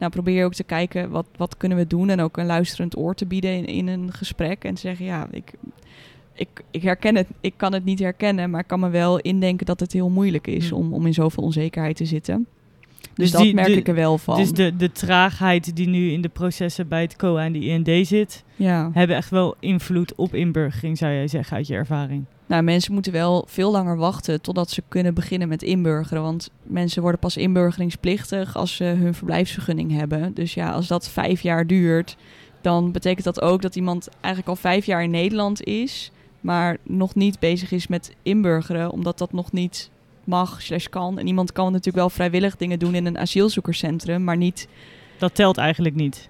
nou, 0.00 0.12
probeer 0.12 0.34
je 0.36 0.44
ook 0.44 0.54
te 0.54 0.64
kijken 0.64 1.10
wat, 1.10 1.26
wat 1.36 1.56
kunnen 1.56 1.78
we 1.78 1.86
doen. 1.86 2.08
En 2.10 2.20
ook 2.20 2.36
een 2.36 2.46
luisterend 2.46 2.96
oor 2.96 3.14
te 3.14 3.26
bieden 3.26 3.50
in, 3.56 3.66
in 3.66 3.86
een 3.88 4.12
gesprek. 4.12 4.64
En 4.64 4.74
te 4.74 4.80
zeggen, 4.80 5.04
ja, 5.04 5.26
ik, 5.30 5.52
ik, 6.34 6.48
ik 6.70 6.82
herken 6.82 7.16
het. 7.16 7.26
Ik 7.40 7.54
kan 7.56 7.72
het 7.72 7.84
niet 7.84 7.98
herkennen. 7.98 8.50
Maar 8.50 8.60
ik 8.60 8.66
kan 8.66 8.80
me 8.80 8.88
wel 8.88 9.18
indenken 9.18 9.66
dat 9.66 9.80
het 9.80 9.92
heel 9.92 10.08
moeilijk 10.10 10.46
is 10.46 10.68
Hm. 10.68 10.74
om, 10.74 10.92
om 10.94 11.06
in 11.06 11.14
zoveel 11.14 11.42
onzekerheid 11.44 11.96
te 11.96 12.04
zitten. 12.04 12.46
Dus, 13.00 13.30
Dus 13.30 13.30
dat 13.30 13.52
merk 13.54 13.66
de- 13.66 13.76
ik 13.76 13.88
er 13.88 13.94
wel 13.94 14.18
van. 14.18 14.36
Dus 14.36 14.52
de, 14.52 14.76
de 14.76 14.92
traagheid 14.92 15.76
die 15.76 15.88
nu 15.88 16.10
in 16.10 16.20
de 16.20 16.28
processen 16.28 16.88
bij 16.88 17.00
het 17.02 17.16
COA 17.16 17.44
en 17.44 17.52
de 17.52 17.58
IND 17.60 18.06
zit, 18.06 18.44
ja. 18.56 18.90
hebben 18.92 19.16
echt 19.16 19.30
wel 19.30 19.54
invloed 19.60 20.14
op 20.14 20.34
inburgering, 20.34 20.98
zou 20.98 21.12
jij 21.12 21.28
zeggen, 21.28 21.56
uit 21.56 21.66
je 21.66 21.74
ervaring. 21.74 22.24
Nou, 22.50 22.62
mensen 22.62 22.92
moeten 22.92 23.12
wel 23.12 23.44
veel 23.48 23.70
langer 23.70 23.96
wachten 23.96 24.40
totdat 24.40 24.70
ze 24.70 24.82
kunnen 24.88 25.14
beginnen 25.14 25.48
met 25.48 25.62
inburgeren. 25.62 26.22
Want 26.22 26.50
mensen 26.62 27.02
worden 27.02 27.20
pas 27.20 27.36
inburgeringsplichtig 27.36 28.56
als 28.56 28.76
ze 28.76 28.84
hun 28.84 29.14
verblijfsvergunning 29.14 29.92
hebben. 29.92 30.34
Dus 30.34 30.54
ja, 30.54 30.70
als 30.70 30.86
dat 30.86 31.08
vijf 31.08 31.40
jaar 31.40 31.66
duurt, 31.66 32.16
dan 32.60 32.92
betekent 32.92 33.24
dat 33.24 33.40
ook 33.40 33.62
dat 33.62 33.76
iemand 33.76 34.08
eigenlijk 34.20 34.48
al 34.48 34.56
vijf 34.56 34.86
jaar 34.86 35.02
in 35.02 35.10
Nederland 35.10 35.64
is, 35.64 36.10
maar 36.40 36.76
nog 36.82 37.14
niet 37.14 37.38
bezig 37.38 37.72
is 37.72 37.86
met 37.86 38.14
inburgeren, 38.22 38.90
omdat 38.90 39.18
dat 39.18 39.32
nog 39.32 39.52
niet 39.52 39.90
mag 40.24 40.62
slash 40.62 40.86
kan. 40.86 41.18
En 41.18 41.26
iemand 41.26 41.52
kan 41.52 41.66
natuurlijk 41.66 41.96
wel 41.96 42.10
vrijwillig 42.10 42.56
dingen 42.56 42.78
doen 42.78 42.94
in 42.94 43.06
een 43.06 43.18
asielzoekerscentrum, 43.18 44.24
maar 44.24 44.36
niet 44.36 44.68
Dat 45.18 45.34
telt 45.34 45.58
eigenlijk 45.58 45.94
niet. 45.94 46.28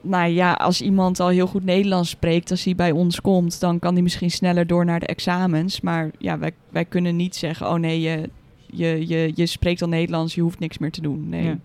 Nou 0.00 0.30
ja, 0.30 0.52
als 0.52 0.80
iemand 0.82 1.20
al 1.20 1.28
heel 1.28 1.46
goed 1.46 1.64
Nederlands 1.64 2.10
spreekt, 2.10 2.50
als 2.50 2.64
hij 2.64 2.74
bij 2.74 2.90
ons 2.90 3.20
komt, 3.20 3.60
dan 3.60 3.78
kan 3.78 3.92
hij 3.92 4.02
misschien 4.02 4.30
sneller 4.30 4.66
door 4.66 4.84
naar 4.84 5.00
de 5.00 5.06
examens. 5.06 5.80
Maar 5.80 6.10
ja, 6.18 6.38
wij, 6.38 6.52
wij 6.68 6.84
kunnen 6.84 7.16
niet 7.16 7.36
zeggen, 7.36 7.68
oh 7.68 7.74
nee, 7.74 8.00
je, 8.00 8.28
je, 8.66 9.08
je, 9.08 9.32
je 9.34 9.46
spreekt 9.46 9.82
al 9.82 9.88
Nederlands, 9.88 10.34
je 10.34 10.40
hoeft 10.40 10.58
niks 10.58 10.78
meer 10.78 10.90
te 10.90 11.00
doen. 11.00 11.28
Nee. 11.28 11.44
Ja. 11.44 11.58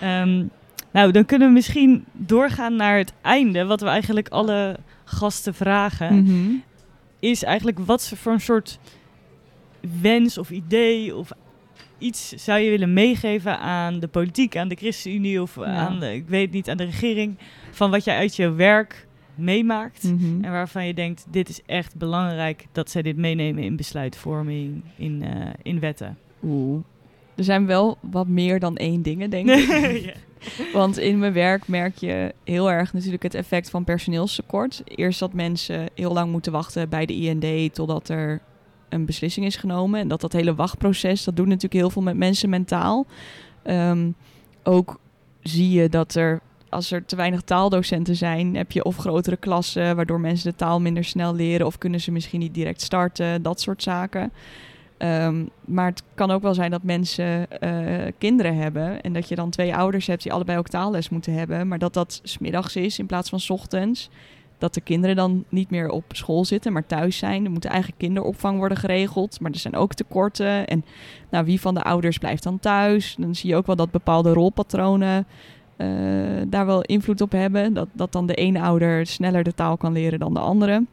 Ehm, 0.00 0.44
nou, 0.92 1.10
dan 1.12 1.24
kunnen 1.24 1.48
we 1.48 1.54
misschien 1.54 2.04
doorgaan 2.12 2.76
naar 2.76 2.98
het 2.98 3.12
einde. 3.20 3.64
Wat 3.64 3.80
we 3.80 3.86
eigenlijk 3.86 4.28
alle 4.28 4.76
gasten 5.04 5.54
vragen, 5.54 6.14
Mhm. 6.22 6.50
is 7.18 7.42
eigenlijk 7.44 7.78
wat 7.78 8.02
ze 8.02 8.16
voor 8.16 8.32
een 8.32 8.40
soort 8.40 8.78
wens 10.00 10.38
of 10.38 10.50
idee 10.50 11.16
of 11.16 11.30
iets 12.02 12.28
zou 12.28 12.60
je 12.60 12.70
willen 12.70 12.92
meegeven 12.92 13.58
aan 13.58 14.00
de 14.00 14.08
politiek, 14.08 14.56
aan 14.56 14.68
de 14.68 14.74
ChristenUnie 14.74 15.42
of 15.42 15.62
aan 15.62 16.00
de, 16.00 16.14
ik 16.14 16.28
weet 16.28 16.52
niet, 16.52 16.70
aan 16.70 16.76
de 16.76 16.84
regering, 16.84 17.38
van 17.70 17.90
wat 17.90 18.04
jij 18.04 18.16
uit 18.16 18.36
je 18.36 18.52
werk 18.52 19.06
meemaakt. 19.34 20.02
Mhm. 20.02 20.44
En 20.44 20.50
waarvan 20.50 20.86
je 20.86 20.94
denkt, 20.94 21.24
dit 21.30 21.48
is 21.48 21.60
echt 21.66 21.96
belangrijk 21.96 22.66
dat 22.72 22.90
zij 22.90 23.02
dit 23.02 23.16
meenemen 23.16 23.62
in 23.62 23.76
besluitvorming, 23.76 24.82
in, 24.96 25.22
eh, 25.22 25.50
in 25.62 25.80
wetten. 25.80 26.18
Oeh. 26.44 26.80
Er 27.34 27.44
zijn 27.44 27.66
wel 27.66 27.98
wat 28.00 28.26
meer 28.26 28.58
dan 28.58 28.76
één 28.76 29.02
dingen, 29.02 29.30
denk 29.30 29.50
ik. 29.50 30.04
Ja. 30.04 30.12
Want 30.72 30.98
in 30.98 31.18
mijn 31.18 31.32
werk 31.32 31.68
merk 31.68 31.96
je 31.96 32.34
heel 32.44 32.70
erg 32.70 32.92
natuurlijk 32.92 33.22
het 33.22 33.34
effect 33.34 33.70
van 33.70 33.84
personeelstekort. 33.84 34.82
Eerst 34.84 35.18
dat 35.18 35.32
mensen 35.32 35.88
heel 35.94 36.12
lang 36.12 36.30
moeten 36.30 36.52
wachten 36.52 36.88
bij 36.88 37.06
de 37.06 37.14
IND 37.14 37.74
totdat 37.74 38.08
er 38.08 38.40
een 38.92 39.04
beslissing 39.04 39.46
is 39.46 39.56
genomen. 39.56 40.00
En 40.00 40.08
dat 40.08 40.20
dat 40.20 40.32
hele 40.32 40.54
wachtproces, 40.54 41.24
dat 41.24 41.36
doet 41.36 41.46
natuurlijk 41.46 41.72
heel 41.72 41.90
veel 41.90 42.02
met 42.02 42.16
mensen 42.16 42.50
mentaal. 42.50 43.06
Ehm, 43.62 44.10
ook 44.62 44.98
zie 45.42 45.70
je 45.70 45.88
dat 45.88 46.14
er, 46.14 46.40
als 46.68 46.90
er 46.90 47.04
te 47.04 47.16
weinig 47.16 47.42
taaldocenten 47.42 48.16
zijn, 48.16 48.56
heb 48.56 48.72
je 48.72 48.84
of 48.84 48.96
grotere 48.96 49.36
klassen, 49.36 49.96
waardoor 49.96 50.20
mensen 50.20 50.50
de 50.50 50.56
taal 50.56 50.80
minder 50.80 51.04
snel 51.04 51.34
leren, 51.34 51.66
of 51.66 51.78
kunnen 51.78 52.00
ze 52.00 52.12
misschien 52.12 52.40
niet 52.40 52.54
direct 52.54 52.80
starten, 52.80 53.42
dat 53.42 53.60
soort 53.60 53.82
zaken. 53.82 54.32
Ehm, 55.02 55.44
maar 55.64 55.86
het 55.86 56.02
kan 56.14 56.30
ook 56.30 56.42
wel 56.42 56.54
zijn 56.54 56.70
dat 56.70 56.82
mensen 56.82 57.60
eh, 57.60 58.12
kinderen 58.18 58.56
hebben 58.56 59.02
en 59.02 59.12
dat 59.12 59.28
je 59.28 59.34
dan 59.34 59.50
twee 59.50 59.74
ouders 59.74 60.06
hebt 60.06 60.22
die 60.22 60.32
allebei 60.32 60.58
ook 60.58 60.68
taalles 60.68 61.08
moeten 61.08 61.32
hebben, 61.32 61.68
maar 61.68 61.78
dat 61.78 61.94
dat 61.94 62.20
smiddags 62.22 62.76
is 62.76 62.98
in 62.98 63.06
plaats 63.06 63.30
van 63.30 63.40
ochtends. 63.48 64.10
Dat 64.62 64.74
de 64.74 64.80
kinderen 64.80 65.16
dan 65.16 65.44
niet 65.48 65.70
meer 65.70 65.88
op 65.88 66.04
school 66.08 66.44
zitten, 66.44 66.72
maar 66.72 66.86
thuis 66.86 67.16
zijn. 67.16 67.44
Er 67.44 67.50
moet 67.50 67.64
eigen 67.64 67.92
kinderopvang 67.96 68.58
worden 68.58 68.76
geregeld, 68.78 69.40
maar 69.40 69.50
er 69.50 69.58
zijn 69.58 69.76
ook 69.76 69.94
tekorten. 69.94 70.66
En 70.66 70.84
nou, 71.30 71.44
wie 71.44 71.60
van 71.60 71.74
de 71.74 71.82
ouders 71.82 72.18
blijft 72.18 72.42
dan 72.42 72.58
thuis? 72.58 73.14
Dan 73.18 73.34
zie 73.34 73.50
je 73.50 73.56
ook 73.56 73.66
wel 73.66 73.76
dat 73.76 73.90
bepaalde 73.90 74.32
rolpatronen 74.32 75.26
eh, 75.76 75.88
daar 76.48 76.66
wel 76.66 76.82
invloed 76.82 77.20
op 77.20 77.32
hebben. 77.32 77.72
Dat, 77.74 77.88
dat 77.92 78.12
dan 78.12 78.26
de 78.26 78.34
ene 78.34 78.60
ouder 78.60 79.06
sneller 79.06 79.42
de 79.42 79.54
taal 79.54 79.76
kan 79.76 79.92
leren 79.92 80.18
dan 80.18 80.34
de 80.34 80.40
andere. 80.40 80.84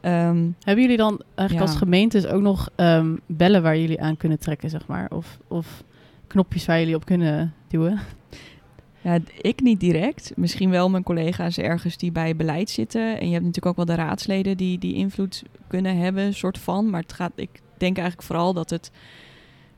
Ehm, 0.00 0.46
Hebben 0.64 0.82
jullie 0.84 0.96
dan 0.96 1.22
eigenlijk 1.34 1.68
Ja. 1.68 1.72
als 1.72 1.82
gemeentes 1.82 2.26
ook 2.26 2.42
nog 2.42 2.68
ehm, 2.76 3.16
bellen 3.26 3.62
waar 3.62 3.78
jullie 3.78 4.00
aan 4.00 4.16
kunnen 4.16 4.38
trekken, 4.38 4.70
zeg 4.70 4.86
maar? 4.86 5.10
Of, 5.10 5.38
of 5.48 5.82
knopjes 6.26 6.66
waar 6.66 6.78
jullie 6.78 6.94
op 6.96 7.04
kunnen 7.04 7.54
duwen? 7.68 8.00
Ja, 9.02 9.18
ik 9.40 9.60
niet 9.60 9.80
direct. 9.80 10.32
Misschien 10.36 10.70
wel 10.70 10.90
mijn 10.90 11.02
collega's 11.02 11.58
ergens 11.58 11.96
die 11.96 12.12
bij 12.12 12.36
beleid 12.36 12.70
zitten. 12.70 13.20
En 13.20 13.26
je 13.26 13.32
hebt 13.32 13.44
natuurlijk 13.44 13.66
ook 13.66 13.86
wel 13.86 13.96
de 13.96 14.02
raadsleden 14.02 14.56
die, 14.56 14.78
die 14.78 14.94
invloed 14.94 15.42
kunnen 15.66 15.96
hebben, 15.96 16.34
soort 16.34 16.58
van. 16.58 16.90
Maar 16.90 17.00
het 17.00 17.12
gaat, 17.12 17.32
ik 17.34 17.50
denk 17.76 17.96
eigenlijk 17.96 18.26
vooral 18.26 18.52
dat 18.52 18.70
het 18.70 18.90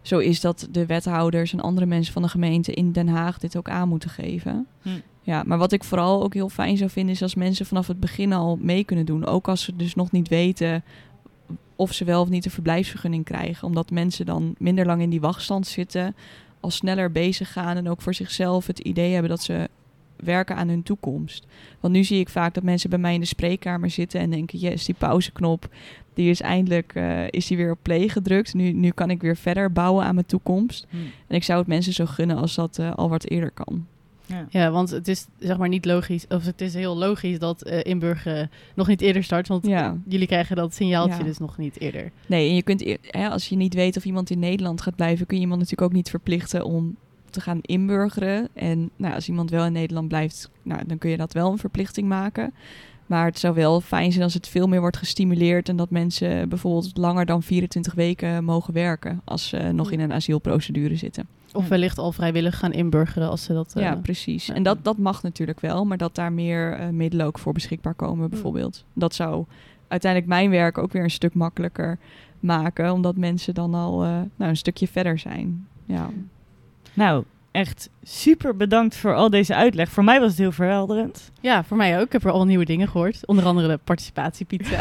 zo 0.02 0.18
is 0.18 0.40
dat 0.40 0.68
de 0.70 0.86
wethouders 0.86 1.52
en 1.52 1.60
andere 1.60 1.86
mensen 1.86 2.12
van 2.12 2.22
de 2.22 2.28
gemeente 2.28 2.72
in 2.72 2.92
Den 2.92 3.08
Haag 3.08 3.38
dit 3.38 3.56
ook 3.56 3.68
aan 3.68 3.88
moeten 3.88 4.10
geven. 4.10 4.66
Hm. 4.82 4.88
Ja, 5.22 5.42
maar 5.46 5.58
wat 5.58 5.72
ik 5.72 5.84
vooral 5.84 6.22
ook 6.22 6.34
heel 6.34 6.48
fijn 6.48 6.76
zou 6.76 6.90
vinden 6.90 7.14
is 7.14 7.22
als 7.22 7.34
mensen 7.34 7.66
vanaf 7.66 7.86
het 7.86 8.00
begin 8.00 8.32
al 8.32 8.58
mee 8.60 8.84
kunnen 8.84 9.06
doen. 9.06 9.26
Ook 9.26 9.48
als 9.48 9.62
ze 9.62 9.76
dus 9.76 9.94
nog 9.94 10.10
niet 10.12 10.28
weten 10.28 10.84
of 11.76 11.92
ze 11.92 12.04
wel 12.04 12.20
of 12.20 12.28
niet 12.28 12.44
een 12.44 12.50
verblijfsvergunning 12.50 13.24
krijgen. 13.24 13.66
Omdat 13.66 13.90
mensen 13.90 14.26
dan 14.26 14.54
minder 14.58 14.86
lang 14.86 15.02
in 15.02 15.10
die 15.10 15.20
wachtstand 15.20 15.66
zitten, 15.66 16.14
al 16.64 16.70
sneller 16.70 17.12
bezig 17.12 17.52
gaan 17.52 17.76
en 17.76 17.88
ook 17.88 18.02
voor 18.02 18.14
zichzelf 18.14 18.66
het 18.66 18.78
idee 18.78 19.12
hebben 19.12 19.30
dat 19.30 19.42
ze 19.42 19.68
werken 20.16 20.56
aan 20.56 20.68
hun 20.68 20.82
toekomst. 20.82 21.46
Want 21.80 21.94
nu 21.94 22.04
zie 22.04 22.20
ik 22.20 22.28
vaak 22.28 22.54
dat 22.54 22.62
mensen 22.62 22.90
bij 22.90 22.98
mij 22.98 23.14
in 23.14 23.20
de 23.20 23.26
spreekkamer 23.26 23.90
zitten 23.90 24.20
en 24.20 24.30
denken: 24.30 24.58
yes, 24.58 24.84
die 24.84 24.94
pauzeknop, 24.94 25.68
die 26.14 26.30
is 26.30 26.40
eindelijk 26.40 26.94
eh, 26.94 27.30
is 27.30 27.46
die 27.46 27.56
weer 27.56 27.70
op 27.70 27.78
play 27.82 28.08
gedrukt. 28.08 28.54
Nu, 28.54 28.72
nu 28.72 28.90
kan 28.90 29.10
ik 29.10 29.20
weer 29.20 29.36
verder 29.36 29.72
bouwen 29.72 30.04
aan 30.04 30.14
mijn 30.14 30.26
toekomst. 30.26 30.86
Hm. 30.90 30.96
En 31.26 31.36
ik 31.36 31.44
zou 31.44 31.58
het 31.58 31.68
mensen 31.68 31.92
zo 31.92 32.06
gunnen 32.06 32.36
als 32.36 32.54
dat 32.54 32.78
eh, 32.78 32.94
al 32.94 33.08
wat 33.08 33.28
eerder 33.28 33.50
kan. 33.50 33.86
Ja. 34.26 34.46
Ja, 34.50 34.70
want 34.70 34.90
het 34.90 35.08
is 35.08 35.26
zeg 35.38 35.56
maar 35.58 35.68
niet 35.68 35.84
logisch, 35.84 36.26
of 36.28 36.44
het 36.44 36.60
is 36.60 36.74
heel 36.74 36.96
logisch 36.96 37.38
dat 37.38 37.62
eh 37.62 37.78
inburgeren 37.82 38.50
nog 38.74 38.86
niet 38.86 39.00
eerder 39.00 39.24
start, 39.24 39.48
want 39.48 39.66
Ja. 39.66 39.96
jullie 40.08 40.26
krijgen 40.26 40.56
dat 40.56 40.74
signaaltje 40.74 41.18
Ja. 41.18 41.24
dus 41.24 41.38
nog 41.38 41.58
niet 41.58 41.80
eerder. 41.80 42.10
Nee, 42.26 42.48
en 42.48 42.54
je 42.54 42.62
kunt, 42.62 42.96
hè, 43.00 43.28
als 43.28 43.48
je 43.48 43.56
niet 43.56 43.74
weet 43.74 43.96
of 43.96 44.04
iemand 44.04 44.30
in 44.30 44.38
Nederland 44.38 44.80
gaat 44.80 44.96
blijven, 44.96 45.26
kun 45.26 45.36
je 45.36 45.42
iemand 45.42 45.60
natuurlijk 45.60 45.88
ook 45.90 45.96
niet 45.96 46.10
verplichten 46.10 46.64
om 46.64 46.96
te 47.30 47.40
gaan 47.40 47.58
inburgeren. 47.60 48.48
En 48.54 48.90
nou, 48.96 49.14
als 49.14 49.28
iemand 49.28 49.50
wel 49.50 49.64
in 49.64 49.72
Nederland 49.72 50.08
blijft, 50.08 50.50
nou, 50.62 50.82
dan 50.86 50.98
kun 50.98 51.10
je 51.10 51.16
dat 51.16 51.32
wel 51.32 51.50
een 51.52 51.58
verplichting 51.58 52.08
maken. 52.08 52.54
Maar 53.06 53.24
het 53.24 53.38
zou 53.38 53.54
wel 53.54 53.80
fijn 53.80 54.12
zijn 54.12 54.24
als 54.24 54.34
het 54.34 54.48
veel 54.48 54.66
meer 54.66 54.80
wordt 54.80 54.96
gestimuleerd 54.96 55.68
en 55.68 55.76
dat 55.76 55.90
mensen 55.90 56.48
bijvoorbeeld 56.48 56.96
langer 56.96 57.26
dan 57.26 57.42
24 57.42 57.94
weken 57.94 58.44
mogen 58.44 58.74
werken 58.74 59.20
als 59.24 59.48
ze 59.48 59.56
nog 59.72 59.90
in 59.90 60.00
een 60.00 60.12
asielprocedure 60.12 60.96
zitten. 60.96 61.26
Of 61.52 61.68
wellicht 61.68 61.98
al 61.98 62.12
vrijwillig 62.12 62.58
gaan 62.58 62.72
inburgeren 62.72 63.28
als 63.28 63.44
ze 63.44 63.52
dat... 63.52 63.72
eh, 63.76 63.82
ja, 63.82 63.96
precies. 63.96 64.46
ja. 64.46 64.54
En 64.54 64.62
dat, 64.62 64.84
dat 64.84 64.98
mag 64.98 65.22
natuurlijk 65.22 65.60
wel, 65.60 65.84
maar 65.84 65.96
dat 65.96 66.14
daar 66.14 66.32
meer 66.32 66.72
eh, 66.72 66.88
middelen 66.88 67.26
ook 67.26 67.38
voor 67.38 67.52
beschikbaar 67.52 67.94
komen, 67.94 68.30
bijvoorbeeld. 68.30 68.84
Dat 68.92 69.14
zou 69.14 69.44
uiteindelijk 69.88 70.32
mijn 70.32 70.50
werk 70.50 70.78
ook 70.78 70.92
weer 70.92 71.02
een 71.02 71.10
stuk 71.10 71.34
makkelijker 71.34 71.98
maken, 72.40 72.92
omdat 72.92 73.16
mensen 73.16 73.54
dan 73.54 73.74
al 73.74 74.04
eh, 74.04 74.08
nou, 74.36 74.50
een 74.50 74.56
stukje 74.56 74.88
verder 74.88 75.18
zijn. 75.18 75.66
Ja. 75.84 76.10
Nou, 76.94 77.24
echt 77.54 77.88
super 78.02 78.56
bedankt 78.56 78.96
voor 78.96 79.14
al 79.14 79.30
deze 79.30 79.54
uitleg. 79.54 79.88
Voor 79.90 80.04
mij 80.04 80.20
was 80.20 80.28
het 80.30 80.38
heel 80.38 80.52
verhelderend. 80.52 81.30
Ja, 81.40 81.64
voor 81.64 81.76
mij 81.76 81.98
ook. 81.98 82.06
Ik 82.06 82.12
heb 82.12 82.24
er 82.24 82.30
al 82.30 82.44
nieuwe 82.44 82.64
dingen 82.64 82.88
gehoord. 82.88 83.26
Onder 83.26 83.44
andere 83.44 83.68
de 83.68 83.78
participatiepizza. 83.84 84.78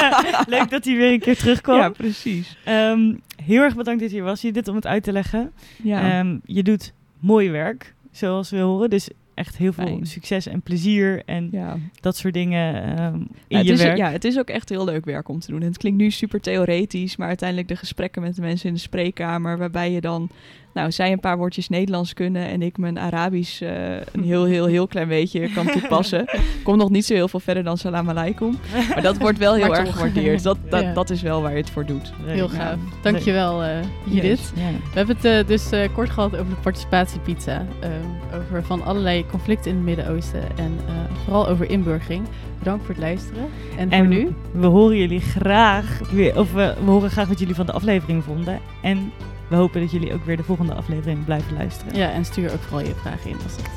Leuk 0.56 0.70
dat 0.70 0.84
hij 0.84 0.96
weer 0.96 1.12
een 1.12 1.20
keer 1.20 1.36
terugkwam. 1.36 1.78
ja, 1.78 1.88
precies. 1.88 2.56
Ehm, 2.64 3.14
heel 3.44 3.62
erg 3.62 3.76
bedankt 3.76 4.00
dat 4.00 4.10
je 4.10 4.16
hier 4.16 4.24
was, 4.24 4.40
Judith, 4.40 4.68
om 4.68 4.74
het 4.74 4.86
uit 4.86 5.02
te 5.02 5.12
leggen. 5.12 5.52
Ja. 5.82 6.18
Ehm, 6.18 6.36
je 6.44 6.62
doet 6.62 6.92
mooi 7.18 7.50
werk, 7.50 7.94
zoals 8.10 8.50
we 8.50 8.58
horen. 8.58 8.90
Dus 8.90 9.08
echt 9.34 9.56
heel 9.56 9.72
veel 9.72 9.84
Fijn. 9.86 10.06
succes 10.06 10.46
en 10.46 10.60
plezier 10.60 11.22
en 11.26 11.48
ja. 11.52 11.76
dat 12.00 12.16
soort 12.16 12.34
dingen 12.34 12.96
ehm, 12.98 13.14
in 13.14 13.28
Ja, 13.48 13.56
het 13.58 13.66
je 13.66 13.72
is, 13.72 13.82
werk. 13.82 13.96
ja, 13.96 14.10
het 14.10 14.24
is 14.24 14.38
ook 14.38 14.48
echt 14.48 14.68
heel 14.68 14.84
leuk 14.84 15.04
werk 15.04 15.28
om 15.28 15.40
te 15.40 15.50
doen. 15.50 15.60
En 15.60 15.66
het 15.66 15.76
klinkt 15.78 15.98
nu 15.98 16.10
super 16.10 16.40
theoretisch, 16.40 17.16
maar 17.16 17.28
uiteindelijk 17.28 17.68
de 17.68 17.76
gesprekken 17.76 18.22
met 18.22 18.34
de 18.34 18.40
mensen 18.42 18.68
in 18.68 18.74
de 18.74 18.80
spreekkamer, 18.80 19.58
waarbij 19.58 19.92
je 19.92 20.00
dan, 20.00 20.30
nou, 20.74 20.92
zij 20.92 21.12
een 21.12 21.20
paar 21.20 21.36
woordjes 21.38 21.68
Nederlands 21.68 22.14
kunnen 22.14 22.46
en 22.48 22.62
ik 22.62 22.78
mijn 22.78 22.98
Arabisch 22.98 23.60
eh, 23.62 23.94
een 24.12 24.22
heel, 24.22 24.44
heel, 24.44 24.66
heel 24.66 24.86
klein 24.86 25.08
beetje 25.08 25.52
kan 25.52 25.66
toepassen. 25.66 26.24
Kom 26.64 26.76
nog 26.76 26.90
niet 26.90 27.04
zo 27.06 27.14
heel 27.14 27.28
veel 27.28 27.40
verder 27.40 27.62
dan 27.64 27.76
salam 27.78 28.08
alaikum. 28.08 28.58
Maar 28.88 29.02
dat 29.02 29.18
wordt 29.18 29.38
wel 29.38 29.54
heel 29.54 29.66
Maar 29.68 29.78
erg 29.78 29.86
toch. 29.88 29.96
gewaardeerd. 29.96 30.42
Dat, 30.42 30.56
dat, 30.68 30.82
Ja. 30.82 30.92
dat 30.92 31.10
is 31.10 31.22
wel 31.22 31.42
waar 31.42 31.50
je 31.52 31.56
het 31.56 31.70
voor 31.70 31.86
doet. 31.86 32.12
Heel 32.24 32.50
Ja. 32.52 32.56
gaaf. 32.58 32.76
Dankjewel, 33.02 33.62
eh 33.62 33.76
Judith. 34.04 34.52
Ja. 34.54 34.62
We 34.70 34.96
hebben 34.98 35.16
het 35.16 35.24
eh, 35.24 35.46
dus 35.46 35.70
eh, 35.70 35.88
kort 35.94 36.10
gehad 36.10 36.32
over 36.36 36.54
de 36.54 36.60
participatiepizza. 36.62 37.66
ehm, 37.80 38.40
over 38.40 38.62
van 38.64 38.82
allerlei 38.84 39.26
conflicten 39.26 39.70
in 39.70 39.76
het 39.76 39.84
Midden-Oosten. 39.86 40.42
En 40.56 40.78
eh, 40.86 40.94
vooral 41.24 41.48
over 41.48 41.70
inburgering. 41.70 42.22
Bedankt 42.58 42.84
voor 42.84 42.94
het 42.94 43.02
luisteren. 43.04 43.48
En, 43.78 43.90
En 43.90 43.98
voor 43.98 44.14
nu... 44.14 44.28
we 44.52 44.66
horen 44.66 44.96
jullie 44.96 45.20
graag 45.20 46.00
weer, 46.12 46.38
of 46.38 46.52
we, 46.52 46.74
we 46.84 46.90
horen 46.90 47.10
graag 47.10 47.28
wat 47.28 47.38
jullie 47.38 47.54
van 47.54 47.66
de 47.66 47.72
aflevering 47.72 48.24
vonden. 48.24 48.58
En 48.82 49.12
we 49.50 49.56
hopen 49.56 49.80
dat 49.80 49.90
jullie 49.90 50.14
ook 50.14 50.24
weer 50.24 50.36
de 50.36 50.42
volgende 50.42 50.74
aflevering 50.74 51.24
blijven 51.24 51.56
luisteren. 51.56 51.96
Ja, 51.96 52.10
en 52.10 52.24
stuur 52.24 52.52
ook 52.52 52.60
vooral 52.60 52.86
je 52.86 52.94
vragen 52.94 53.30
in 53.30 53.36
als, 53.44 53.56
het, 53.56 53.70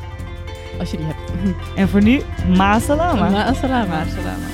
als 0.80 0.92
je 0.92 0.98
die 0.98 1.06
hebt. 1.06 1.32
En 1.76 1.90
voor 1.90 2.04
nu, 2.04 2.22
ma 2.58 2.80
salama. 2.80 3.30
Ma 3.30 3.54
salama. 3.54 3.86
Maar 3.86 4.06
salama. 4.06 4.46